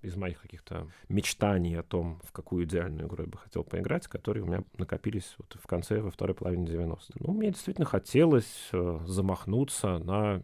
[0.00, 4.44] из моих каких-то мечтаний о том, в какую идеальную игру я бы хотел поиграть, которые
[4.44, 7.18] у меня накопились вот в конце, во второй половине 90-х.
[7.20, 10.42] Ну, мне действительно хотелось э, замахнуться на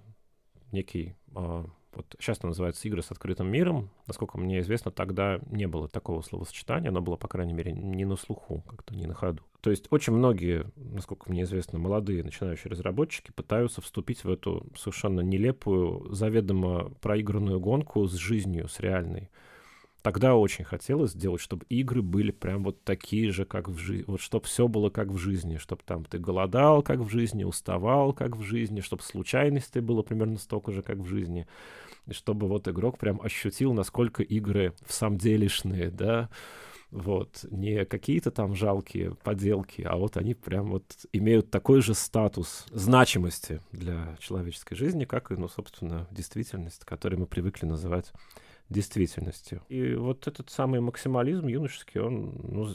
[0.71, 1.65] некий э,
[1.99, 3.91] вот сейчас это называется игры с открытым миром.
[4.07, 8.17] Насколько мне известно, тогда не было такого словосочетания, оно было, по крайней мере, не на
[8.17, 9.43] слуху, как-то не на ходу.
[9.61, 15.21] То есть очень многие, насколько мне известно, молодые начинающие разработчики пытаются вступить в эту совершенно
[15.21, 19.29] нелепую, заведомо проигранную гонку с жизнью, с реальной.
[20.03, 24.05] Тогда очень хотелось сделать, чтобы игры были прям вот такие же, как в жизни.
[24.07, 25.57] Вот чтобы все было как в жизни.
[25.57, 28.81] Чтобы там ты голодал, как в жизни, уставал, как в жизни.
[28.81, 31.49] Чтобы случайностей было примерно столько же, как в жизни.
[32.11, 36.29] Чтобы вот игрок прям ощутил, насколько игры в самом делешные, да.
[36.91, 42.65] Вот, не какие-то там жалкие поделки, а вот они прям вот имеют такой же статус
[42.71, 48.11] значимости для человеческой жизни, как и, ну, собственно, действительность, которую мы привыкли называть
[48.71, 49.63] действительностью.
[49.69, 52.75] И вот этот самый максимализм юношеский, он ну,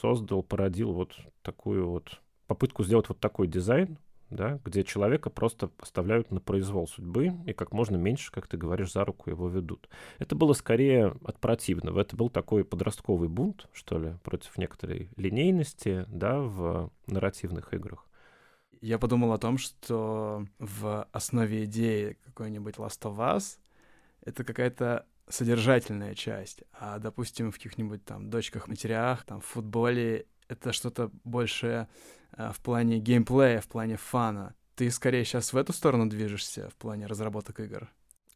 [0.00, 3.98] создал, породил вот такую вот попытку сделать вот такой дизайн,
[4.30, 8.92] да, где человека просто оставляют на произвол судьбы и как можно меньше, как ты говоришь,
[8.92, 9.88] за руку его ведут.
[10.18, 12.00] Это было скорее от противного.
[12.00, 18.06] Это был такой подростковый бунт, что ли, против некоторой линейности, да, в нарративных играх.
[18.80, 23.58] Я подумал о том, что в основе идеи какой-нибудь Last of Us
[24.24, 31.10] это какая-то содержательная часть, а, допустим, в каких-нибудь там дочках-матерях, там, в футболе это что-то
[31.24, 31.88] больше
[32.32, 34.54] а, в плане геймплея, в плане фана.
[34.74, 37.88] Ты скорее сейчас в эту сторону движешься в плане разработок игр?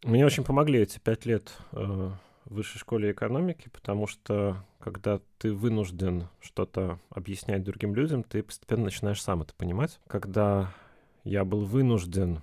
[0.04, 2.18] Мне очень помогли эти пять лет э, в
[2.54, 9.22] высшей школе экономики, потому что когда ты вынужден что-то объяснять другим людям, ты постепенно начинаешь
[9.22, 10.00] сам это понимать.
[10.08, 10.74] Когда
[11.22, 12.42] я был вынужден,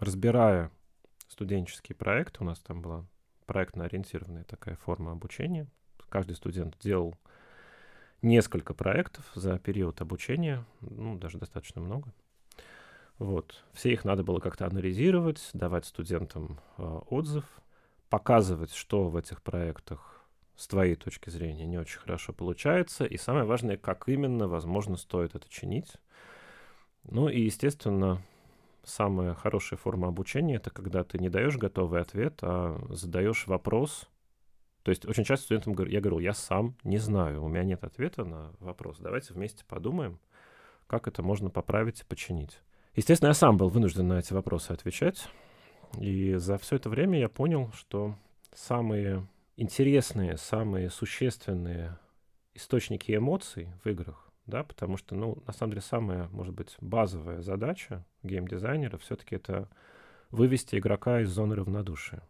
[0.00, 0.72] разбирая
[1.28, 2.40] студенческий проект.
[2.40, 3.04] У нас там была
[3.46, 5.66] проектно-ориентированная такая форма обучения.
[6.08, 7.14] Каждый студент делал
[8.26, 12.12] несколько проектов за период обучения, ну, даже достаточно много.
[13.18, 13.64] Вот.
[13.72, 17.44] Все их надо было как-то анализировать, давать студентам э, отзыв,
[18.10, 20.24] показывать, что в этих проектах
[20.56, 25.34] с твоей точки зрения не очень хорошо получается, и самое важное, как именно, возможно, стоит
[25.34, 25.92] это чинить.
[27.04, 28.22] Ну и, естественно,
[28.84, 34.08] самая хорошая форма обучения— это когда ты не даешь готовый ответ, а задаешь вопрос.
[34.86, 38.24] То есть очень часто студентам я говорю, я сам не знаю, у меня нет ответа
[38.24, 38.98] на вопрос.
[39.00, 40.20] Давайте вместе подумаем,
[40.86, 42.60] как это можно поправить и починить.
[42.94, 45.28] Естественно, я сам был вынужден на эти вопросы отвечать.
[45.98, 48.14] И за все это время я понял, что
[48.54, 49.26] самые
[49.56, 51.98] интересные, самые существенные
[52.54, 57.40] источники эмоций в играх да, потому что, ну, на самом деле, самая, может быть, базовая
[57.40, 59.68] задача геймдизайнера все-таки это
[60.30, 62.22] вывести игрока из зоны равнодушия.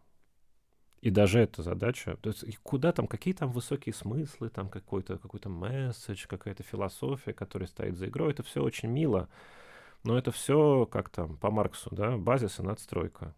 [1.01, 5.39] И даже эта задача, то есть куда там, какие там высокие смыслы, там какой-то какой
[5.45, 9.29] месседж, какая-то философия, которая стоит за игрой, это все очень мило,
[10.03, 13.35] но это все, как там, по Марксу, да, базис и надстройка.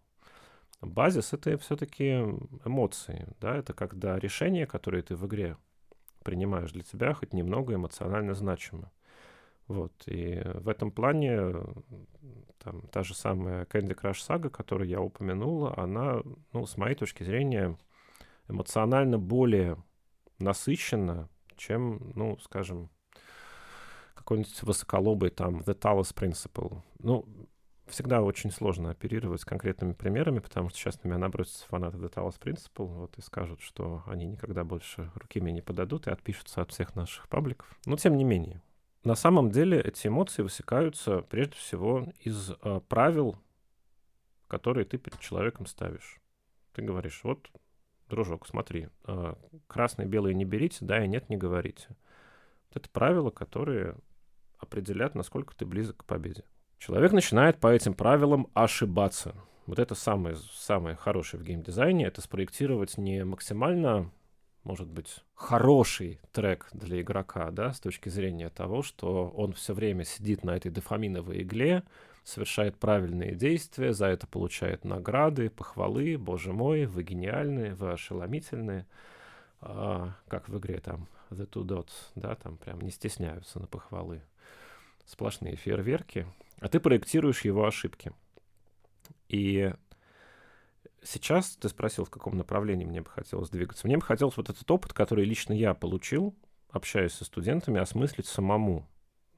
[0.81, 2.11] Базис— это все-таки
[2.63, 5.57] эмоции, да, это когда решения, которые ты в игре
[6.23, 8.89] принимаешь для тебя, хоть немного эмоционально значимы.
[9.69, 11.53] Вот, и в этом плане
[12.57, 17.23] там, та же самая Candy Crush Saga, которую я упомянул, она, ну, с моей точки
[17.23, 17.77] зрения,
[18.47, 19.77] эмоционально более
[20.39, 22.89] насыщена, чем, ну, скажем,
[24.15, 26.81] какой-нибудь высоколобый там The Talos Principle.
[26.97, 27.27] Ну,
[27.85, 32.39] всегда очень сложно оперировать конкретными примерами, потому что сейчас на меня набросятся фанаты The Talos
[32.39, 36.71] Principle вот, и скажут, что они никогда больше руки мне не подадут и отпишутся от
[36.71, 37.77] всех наших пабликов.
[37.85, 38.63] Но тем не менее,
[39.03, 43.37] на самом деле эти эмоции высекаются прежде всего из э, правил,
[44.47, 46.19] которые ты перед человеком ставишь.
[46.73, 47.49] Ты говоришь, вот,
[48.09, 49.33] дружок, смотри, э,
[49.67, 51.87] красное, белое не берите, да и нет, не говорите.
[52.69, 53.95] Вот это правила, которые
[54.57, 56.43] определят, насколько ты близок к победе.
[56.77, 59.35] Человек начинает по этим правилам ошибаться.
[59.65, 64.11] Вот это самое, самое хорошее в геймдизайне, это спроектировать не максимально
[64.69, 70.05] может быть, хороший трек для игрока, да, с точки зрения того, что он все время
[70.05, 71.81] сидит на этой дофаминовой игле,
[72.23, 78.85] совершает правильные действия, за это получает награды, похвалы, боже мой, вы гениальные, вы ошеломительные,
[79.59, 84.21] а, как в игре там The Two Dots, да, там прям не стесняются на похвалы.
[85.07, 86.27] Сплошные фейерверки,
[86.59, 88.11] а ты проектируешь его ошибки.
[89.29, 89.73] И
[91.03, 93.87] сейчас ты спросил, в каком направлении мне бы хотелось двигаться.
[93.87, 96.35] Мне бы хотелось вот этот опыт, который лично я получил,
[96.69, 98.87] общаясь со студентами, осмыслить самому.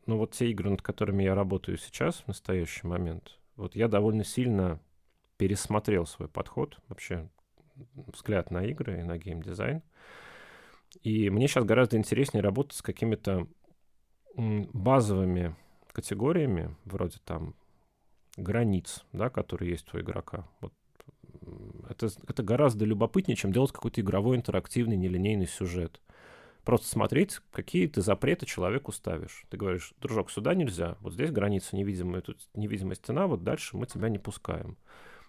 [0.05, 4.23] Ну вот те игры, над которыми я работаю сейчас, в настоящий момент, вот я довольно
[4.23, 4.79] сильно
[5.37, 7.29] пересмотрел свой подход, вообще
[8.13, 9.81] взгляд на игры и на геймдизайн.
[11.03, 13.47] И мне сейчас гораздо интереснее работать с какими-то
[14.35, 15.55] базовыми
[15.91, 17.55] категориями, вроде там
[18.37, 20.47] границ, да, которые есть у игрока.
[20.59, 20.73] Вот
[21.89, 26.01] это, это гораздо любопытнее, чем делать какой-то игровой интерактивный нелинейный сюжет.
[26.63, 29.45] Просто смотреть, какие ты запреты человеку ставишь.
[29.49, 33.87] Ты говоришь, дружок, сюда нельзя, вот здесь граница невидимая, тут невидимая стена, вот дальше мы
[33.87, 34.77] тебя не пускаем.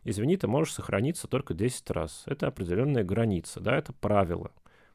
[0.04, 2.24] Извини, ты можешь сохраниться только 10 раз.
[2.26, 4.50] Это определенная граница, да, это правило.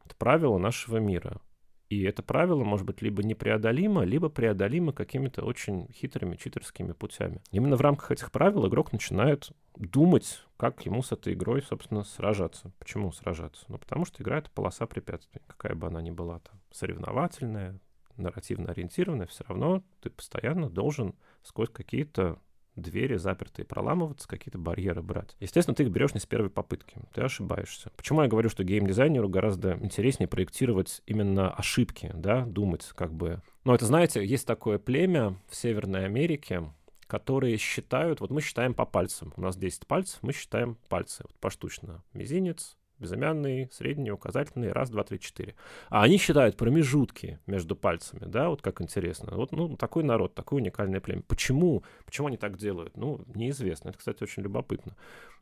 [0.06, 1.42] Это правило нашего мира.
[1.90, 7.42] И это правило может быть либо непреодолимо, либо преодолимо какими-то очень хитрыми читерскими путями.
[7.52, 12.72] Именно в рамках этих правил игрок начинает думать, как ему с этой игрой, собственно, сражаться.
[12.80, 13.66] Почему сражаться?
[13.68, 17.80] Ну, потому что игра— это полоса препятствий, какая бы она ни была там, соревновательная,
[18.18, 22.40] нарративно ориентированная, все равно ты постоянно должен сквозь какие-то
[22.76, 25.36] двери запертые проламываться, какие-то барьеры брать.
[25.40, 27.92] Естественно, ты их берешь не с первой попытки, ты ошибаешься.
[27.96, 33.42] Почему я говорю, что геймдизайнеру гораздо интереснее проектировать именно ошибки, да, думать как бы...
[33.64, 36.72] Ну, это, знаете, есть такое племя в Северной Америке,
[37.08, 41.34] которые считают, вот мы считаем по пальцам, у нас 10 пальцев, мы считаем пальцы, вот
[41.40, 45.56] поштучно, мизинец, безымянный, средний, указательный, раз, два, три, четыре.
[45.90, 49.36] А они считают промежутки между пальцами, да, вот как интересно.
[49.36, 51.22] Вот, ну, такой народ, такое уникальное племя.
[51.28, 51.84] Почему?
[52.06, 52.98] Почему они так делают?
[52.98, 53.90] Ну, неизвестно.
[53.90, 54.96] Это, кстати, очень любопытно.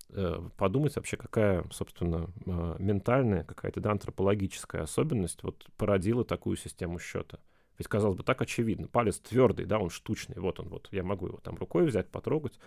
[0.10, 7.00] Э, подумать вообще, какая, собственно, э, ментальная, какая-то да, антропологическая особенность вот породила такую систему
[7.00, 7.40] счета.
[7.78, 8.88] Ведь, казалось бы, так очевидно.
[8.88, 10.40] Палец твердый, да, он штучный.
[10.40, 10.88] Вот он, вот.
[10.92, 12.60] Я могу его там рукой взять, потрогать,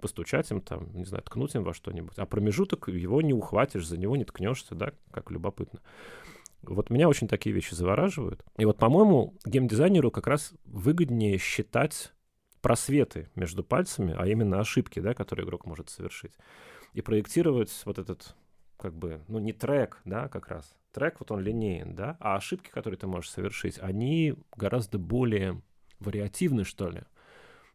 [0.00, 2.18] постучать им там, не знаю, ткнуть им во что-нибудь.
[2.18, 5.80] А промежуток его не ухватишь, за него не ткнешься, да, как любопытно.
[6.62, 8.44] Вот меня очень такие вещи завораживают.
[8.58, 12.12] И вот, по-моему, геймдизайнеру как раз выгоднее считать
[12.60, 16.32] просветы между пальцами, а именно ошибки, да, которые игрок может совершить.
[16.94, 18.34] И проектировать вот этот,
[18.78, 22.70] как бы, ну, не трек, да, как раз, трек, вот он линейен, да, а ошибки,
[22.70, 25.60] которые ты можешь совершить, они гораздо более
[26.00, 27.02] вариативны, что ли,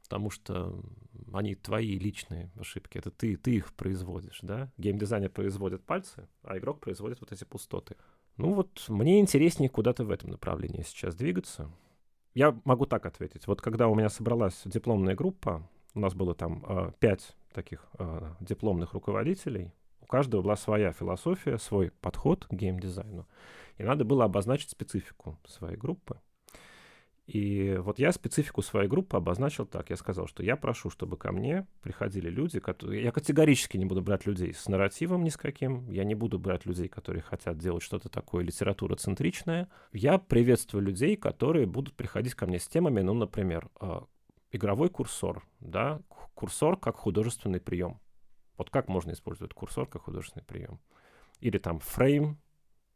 [0.03, 0.83] потому что
[1.31, 4.71] они твои личные ошибки, это ты, ты их производишь, да.
[4.77, 7.95] Геймдизайнер производит пальцы, а игрок производит вот эти пустоты.
[8.37, 11.69] Ну вот мне интереснее куда-то в этом направлении сейчас двигаться.
[12.33, 13.45] Я могу так ответить.
[13.45, 18.33] Вот когда у меня собралась дипломная группа, у нас было там э, пять таких э,
[18.39, 19.73] дипломных руководителей,
[20.11, 23.27] каждого была своя философия, свой подход к геймдизайну.
[23.77, 26.19] И надо было обозначить специфику своей группы.
[27.27, 29.89] И вот я специфику своей группы обозначил так.
[29.89, 33.03] Я сказал, что я прошу, чтобы ко мне приходили люди, которые...
[33.03, 35.89] Я категорически не буду брать людей с нарративом ни с каким.
[35.89, 39.69] Я не буду брать людей, которые хотят делать что-то такое литература-центричное.
[39.93, 44.03] Я приветствую людей, которые будут приходить ко мне с темами, ну, например, а,
[44.51, 46.01] игровой курсор, да,
[46.33, 48.00] курсор как художественный прием
[48.61, 50.79] Вот как можно использовать курсор как художественный прием?
[51.39, 52.39] Или там фрейм,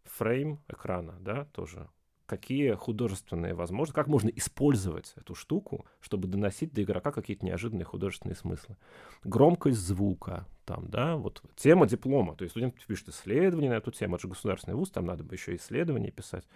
[0.03, 1.89] фрейм экрана, да, тоже
[2.28, 8.36] какие художественные возможности, как можно использовать эту штуку, чтобы доносить до игрока какие-то неожиданные художественные
[8.36, 8.78] смыслы.
[9.24, 14.18] Громкость звука, там, да, вот тема диплома, то есть студент пишет исследование на эту тему,
[14.18, 16.47] это же государственный вуз, там надо бы еще исследование писать,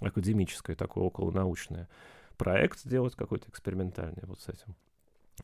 [0.00, 1.90] академическое такое, околонаучное,
[2.38, 4.74] проект сделать какой-то экспериментальный вот с этим.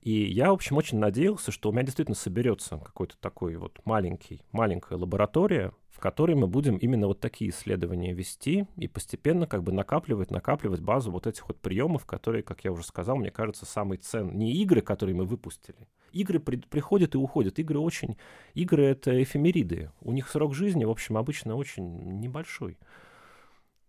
[0.00, 4.42] И я, в общем, очень надеялся, что у меня действительно соберется какой-то такой вот маленький,
[4.50, 9.72] маленькая лаборатория, в которой мы будем именно вот такие исследования вести и постепенно как бы
[9.72, 13.98] накапливать, накапливать базу вот этих вот приемов, которые, как я уже сказал, мне кажется, самый
[13.98, 14.34] ценный.
[14.34, 15.86] Не игры, которые мы выпустили.
[16.12, 17.58] Игры при, приходят и уходят.
[17.58, 18.16] Игры очень...
[18.54, 19.90] Игры— это эфемериды.
[20.00, 22.78] У них срок жизни, в общем, обычно очень небольшой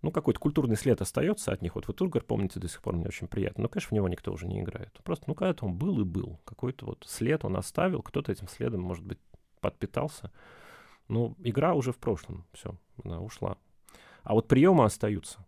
[0.03, 1.75] ну, какой-то культурный след остается от них.
[1.75, 3.63] Вот Витургар, помните, до сих пор мне очень приятно.
[3.63, 4.99] Но, конечно, в него никто уже не играет.
[5.03, 6.41] Просто, ну, когда-то он был и был.
[6.43, 9.17] Какой-то вот след он оставил, кто-то этим следом, может быть,
[9.61, 10.29] подпитался.
[11.07, 13.57] Ну, игра уже в прошлом, все, она ушла.
[14.23, 15.45] А вот приемы остаются.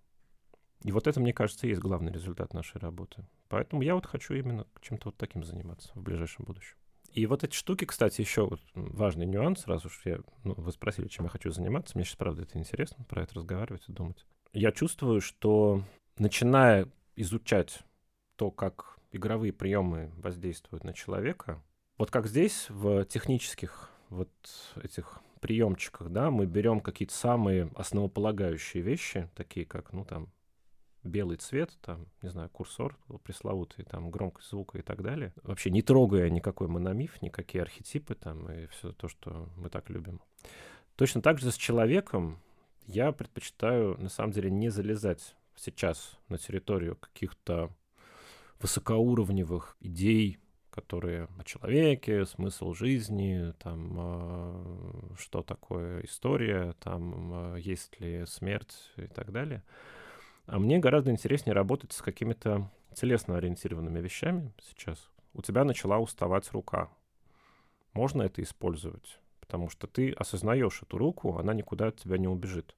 [0.83, 3.25] И вот это, мне кажется, есть главный результат нашей работы.
[3.49, 6.77] Поэтому я вот хочу именно чем-то вот таким заниматься в ближайшем будущем.
[7.11, 11.07] И вот эти штуки, кстати, еще вот важный нюанс, раз уж я, ну, вы спросили,
[11.07, 14.25] чем я хочу заниматься, мне сейчас, правда, это интересно, про это разговаривать и думать
[14.55, 15.83] я чувствую, что
[16.17, 16.87] начиная
[17.17, 17.79] изучать
[18.37, 21.61] то, как игровые приемы воздействуют на человека,
[21.97, 24.29] вот как здесь в технических вот
[24.81, 30.29] этих приемчиках, да, мы берем какие-то самые основополагающие вещи, такие как, ну, там,
[31.03, 35.33] белый цвет, там, не знаю, курсор пресловутый, там, громкость звука и так далее.
[35.43, 40.21] Вообще не трогая никакой мономиф, никакие архетипы там и все то, что мы так любим.
[40.95, 42.39] Точно так же с человеком
[42.87, 47.71] я предпочитаю, на самом деле, не залезать сейчас на территорию каких-то
[48.59, 57.99] высокоуровневых идей, которые о человеке, смысл жизни, там, э, что такое история, там, э, есть
[57.99, 59.63] ли смерть и так далее.
[60.47, 65.09] А мне гораздо интереснее работать с какими-то телесно ориентированными вещами сейчас.
[65.33, 66.89] У тебя начала уставать рука.
[67.93, 69.19] Можно это использовать?
[69.45, 72.75] Потому что ты осознаешь эту руку, она никуда от тебя не убежит.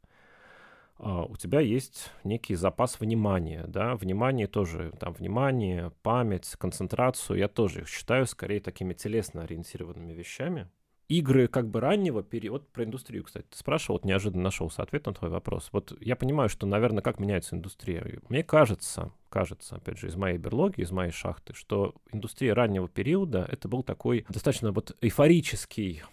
[1.00, 7.48] А, у тебя есть некий запас внимания, да, внимание тоже, там, внимание, память, концентрацию, я
[7.48, 10.68] тоже их считаю скорее такими телесно ориентированными вещами.
[11.08, 15.06] Игры как бы раннего периода, вот про индустрию, кстати, ты спрашивал, вот неожиданно нашелся ответ
[15.06, 15.70] на твой вопрос.
[15.72, 18.20] Вот я понимаю, что, наверное, как меняется индустрия.
[18.28, 23.48] Мне кажется, кажется, опять же, из моей берлоги, из моей шахты, что индустрия раннего периода—
[23.52, 26.04] это был такой достаточно вот эйфорический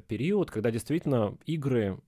[0.00, 1.98] период, когда действительно игры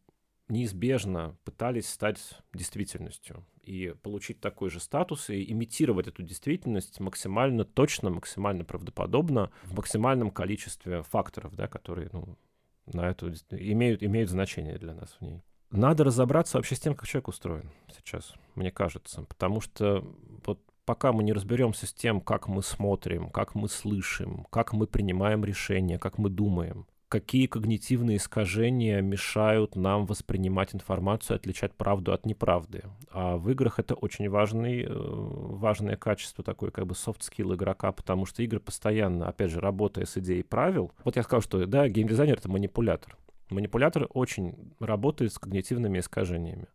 [0.49, 2.21] неизбежно пытались стать
[2.53, 9.75] действительностью и получить такой же статус и имитировать эту действительность максимально точно, максимально правдоподобно в
[9.75, 12.39] максимальном количестве факторов, да, которые ну,
[12.87, 15.43] на эту имеют, имеют значение для нас в ней.
[15.71, 20.05] Надо разобраться вообще с тем, как человек устроен сейчас, мне кажется, потому что
[20.47, 24.87] вот пока мы не разберемся с тем, как мы смотрим, как мы слышим, как мы
[24.87, 32.27] принимаем решения, как мы думаем, какие когнитивные искажения мешают нам воспринимать информацию, отличать правду от
[32.27, 32.83] неправды.
[33.11, 38.27] А в играх это очень важный, э, важное качество, такое как бы skill игрока, потому
[38.27, 40.93] что игры постоянно, опять же, работая с идеей правил.
[41.05, 43.17] Вот я сказал, что, да, геймдизайнер— это манипулятор.
[43.51, 46.67] Манипулятор очень работает с когнитивными искажениями.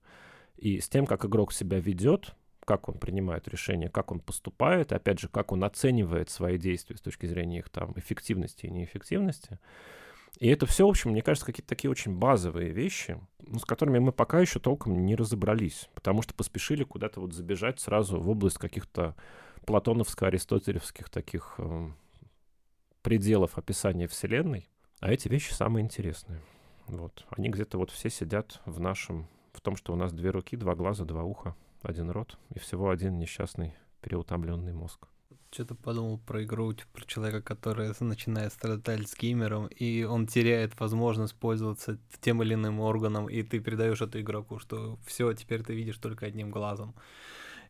[0.55, 5.19] И с тем, как игрок себя ведет, как он принимает решения, как он поступает, опять
[5.19, 9.59] же, как он оценивает свои действия с точки зрения их там эффективности и неэффективности,
[10.39, 13.99] и это все, в общем, мне кажется, какие-то такие очень базовые вещи, ну, с которыми
[13.99, 18.57] мы пока еще толком не разобрались, потому что поспешили куда-то вот забежать сразу в область
[18.57, 19.15] каких-то
[19.65, 21.89] платоновско-аристотелевских таких э,
[23.01, 24.69] пределов описания Вселенной.
[24.99, 26.41] А эти вещи самые интересные.
[26.87, 27.25] Вот.
[27.29, 30.75] Они где-то вот все сидят в нашем, в том, что у нас две руки, два
[30.75, 35.07] глаза, два уха, один рот и всего один несчастный переутомленный мозг.
[35.53, 40.79] Что-то подумал про игру, типа, про человека, который начинает страдать с геймером, и он теряет
[40.79, 45.75] возможность пользоваться тем или иным органом, и ты передаешь эту игроку, что все, теперь ты
[45.75, 46.95] видишь только одним глазом.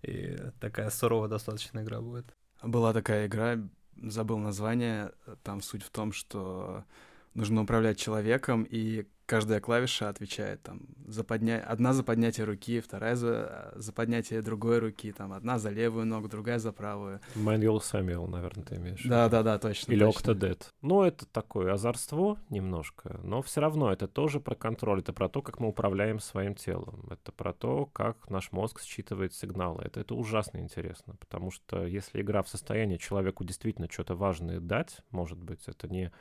[0.03, 2.25] И такая суровая достаточно игра будет.
[2.61, 3.57] Была такая игра,
[3.95, 5.11] забыл название,
[5.41, 6.86] там суть в том, что
[7.34, 11.63] нужно управлять человеком, и каждая клавиша отвечает там за подня...
[11.65, 16.27] одна за поднятие руки, вторая за, за поднятие другой руки, там одна за левую ногу,
[16.27, 17.21] другая за правую.
[17.36, 19.03] Manuel Samuel, наверное, ты имеешь.
[19.05, 19.93] Да, да, да, точно.
[19.93, 20.05] Или.
[20.05, 20.61] Octodad.
[20.82, 25.41] Ну, это такое озорство немножко, но все равно это тоже про контроль, это про то,
[25.41, 29.84] как мы управляем своим телом, это про то, как наш мозг считывает сигналы.
[29.86, 34.97] Это, это ужасно интересно, потому что если игра в состоянии человеку действительно что-то важное дать,
[35.11, 36.11] может быть, это не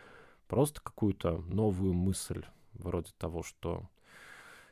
[0.50, 2.44] просто какую-то новую мысль,
[2.74, 3.88] вроде того, что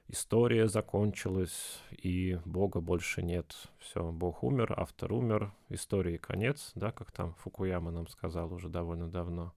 [0.08, 3.54] история закончилась, и Бога больше нет.
[3.78, 9.08] Все, Бог умер, автор умер, истории конец, да, как там Фукуяма нам сказал уже довольно
[9.08, 9.54] давно.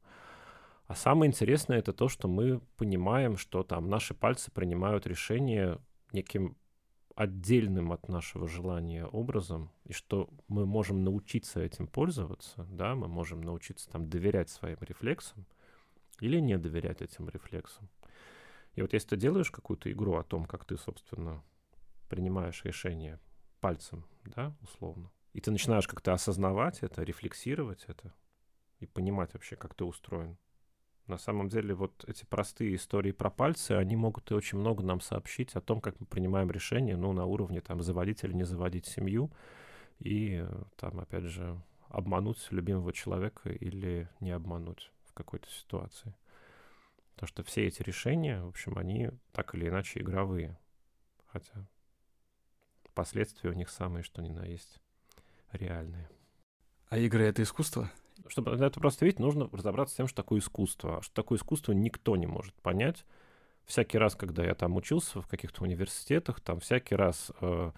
[0.86, 5.80] А самое интересное это то, что мы понимаем, что там наши пальцы принимают решение
[6.14, 6.56] неким
[7.16, 13.42] отдельным от нашего желания образом, и что мы можем научиться этим пользоваться, да, мы можем
[13.42, 15.48] научиться там доверять своим рефлексам
[16.22, 17.90] или не доверять этим рефлексам.
[18.76, 21.44] И вот если ты делаешь какую-то игру о том, как ты, собственно,
[22.08, 23.20] принимаешь решение
[23.60, 28.14] пальцем, да, условно, и ты начинаешь как-то осознавать это, рефлексировать это
[28.80, 30.38] и понимать вообще, как ты устроен.
[31.08, 35.02] На самом деле вот эти простые истории про пальцы, они могут и очень много нам
[35.02, 38.86] сообщить о том, как мы принимаем решения, ну, на уровне там заводить или не заводить
[38.86, 39.32] семью,
[40.00, 40.46] и
[40.78, 44.92] там, опять же, обмануть любимого человека или не обмануть
[45.24, 46.16] какой-то ситуации.
[47.14, 50.58] Потому что все эти решения, в общем, они так или иначе игровые.
[51.28, 51.68] Хотя
[52.94, 54.80] последствия у них самые, что ни на есть,
[55.52, 56.10] реальные.
[56.90, 57.90] А игры— это искусство?
[58.28, 60.98] Чтобы это просто видеть, нужно разобраться с тем, что такое искусство.
[60.98, 63.06] А что такое искусство, никто не может понять.
[63.66, 67.72] Всякий раз, когда я там учился в каких-то университетах, там всякий раз Э,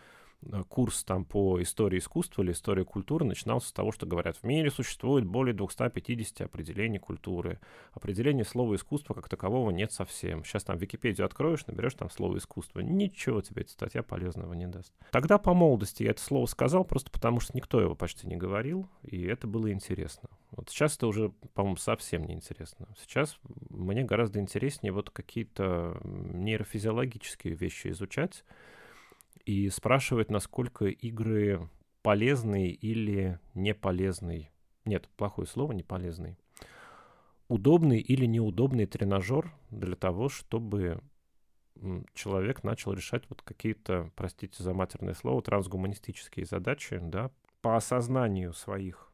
[0.69, 4.71] курс там по истории искусства или истории культуры начинался с того, что говорят, в мире
[4.71, 7.59] существует более 250 определений культуры.
[7.93, 10.43] Определения слова искусства как такового нет совсем.
[10.43, 12.79] Сейчас там Википедию откроешь, наберешь там слово искусство.
[12.79, 14.93] Ничего тебе эта статья полезного не даст.
[15.11, 18.87] Тогда по молодости я это слово сказал просто потому, что никто его почти не говорил,
[19.03, 20.29] и это было интересно.
[20.51, 22.87] Вот сейчас это уже, по-моему, совсем не интересно.
[22.99, 23.39] Сейчас
[23.69, 28.43] мне гораздо интереснее вот какие-то нейрофизиологические вещи изучать,
[29.45, 31.69] и спрашивает, насколько игры
[32.01, 34.51] полезные или не полезный.
[34.85, 36.37] Нет, плохое слово, не полезный.
[37.47, 41.01] Удобный или неудобный тренажер для того, чтобы
[42.13, 47.31] человек начал решать вот какие-то, простите за матерное слово, трансгуманистические задачи, да,
[47.61, 49.11] по осознанию своих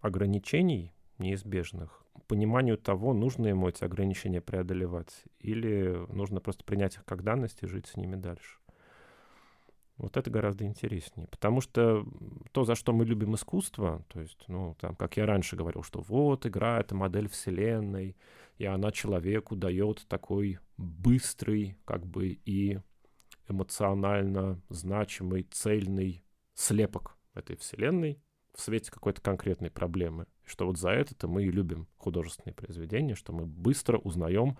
[0.00, 7.24] ограничений неизбежных, пониманию того, нужно ему эти ограничения преодолевать, или нужно просто принять их как
[7.24, 8.59] данность и жить с ними дальше.
[10.00, 11.28] Вот это гораздо интереснее.
[11.28, 12.06] Потому что
[12.52, 16.00] то, за что мы любим искусство, то есть, ну, там, как я раньше говорил, что
[16.00, 18.16] вот игра— это модель вселенной,
[18.56, 22.80] и она человеку дает такой быстрый, как бы и
[23.46, 26.24] эмоционально значимый, цельный
[26.54, 28.22] слепок этой вселенной
[28.54, 30.26] в свете какой-то конкретной проблемы.
[30.46, 34.56] Что вот за это-то мы и любим художественные произведения, что мы быстро узнаем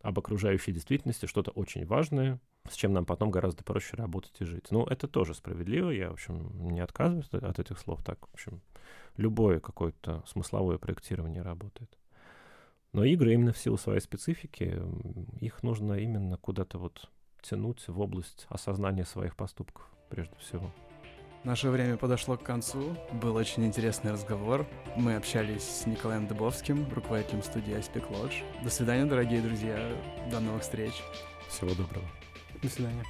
[0.00, 4.70] об окружающей действительности что-то очень важное, с чем нам потом гораздо проще работать и жить.
[4.70, 8.02] Ну, это тоже справедливо, я, в общем, не отказываюсь от этих слов.
[8.04, 8.60] Так, в общем,
[9.16, 11.96] любое какое-то смысловое проектирование работает.
[12.92, 14.82] Но игры именно в силу своей специфики,
[15.40, 17.08] их нужно именно куда-то вот
[17.40, 20.72] тянуть в область осознания своих поступков, прежде всего.
[21.42, 22.96] Наше время подошло к концу.
[23.12, 24.66] Был очень интересный разговор.
[24.94, 28.44] Мы общались с Николаем Дубовским, руководителем студии Aspect Lodge.
[28.62, 29.90] До свидания, дорогие друзья.
[30.30, 30.92] До новых встреч.
[31.48, 32.19] Всего доброго.
[32.62, 33.04] До свидания.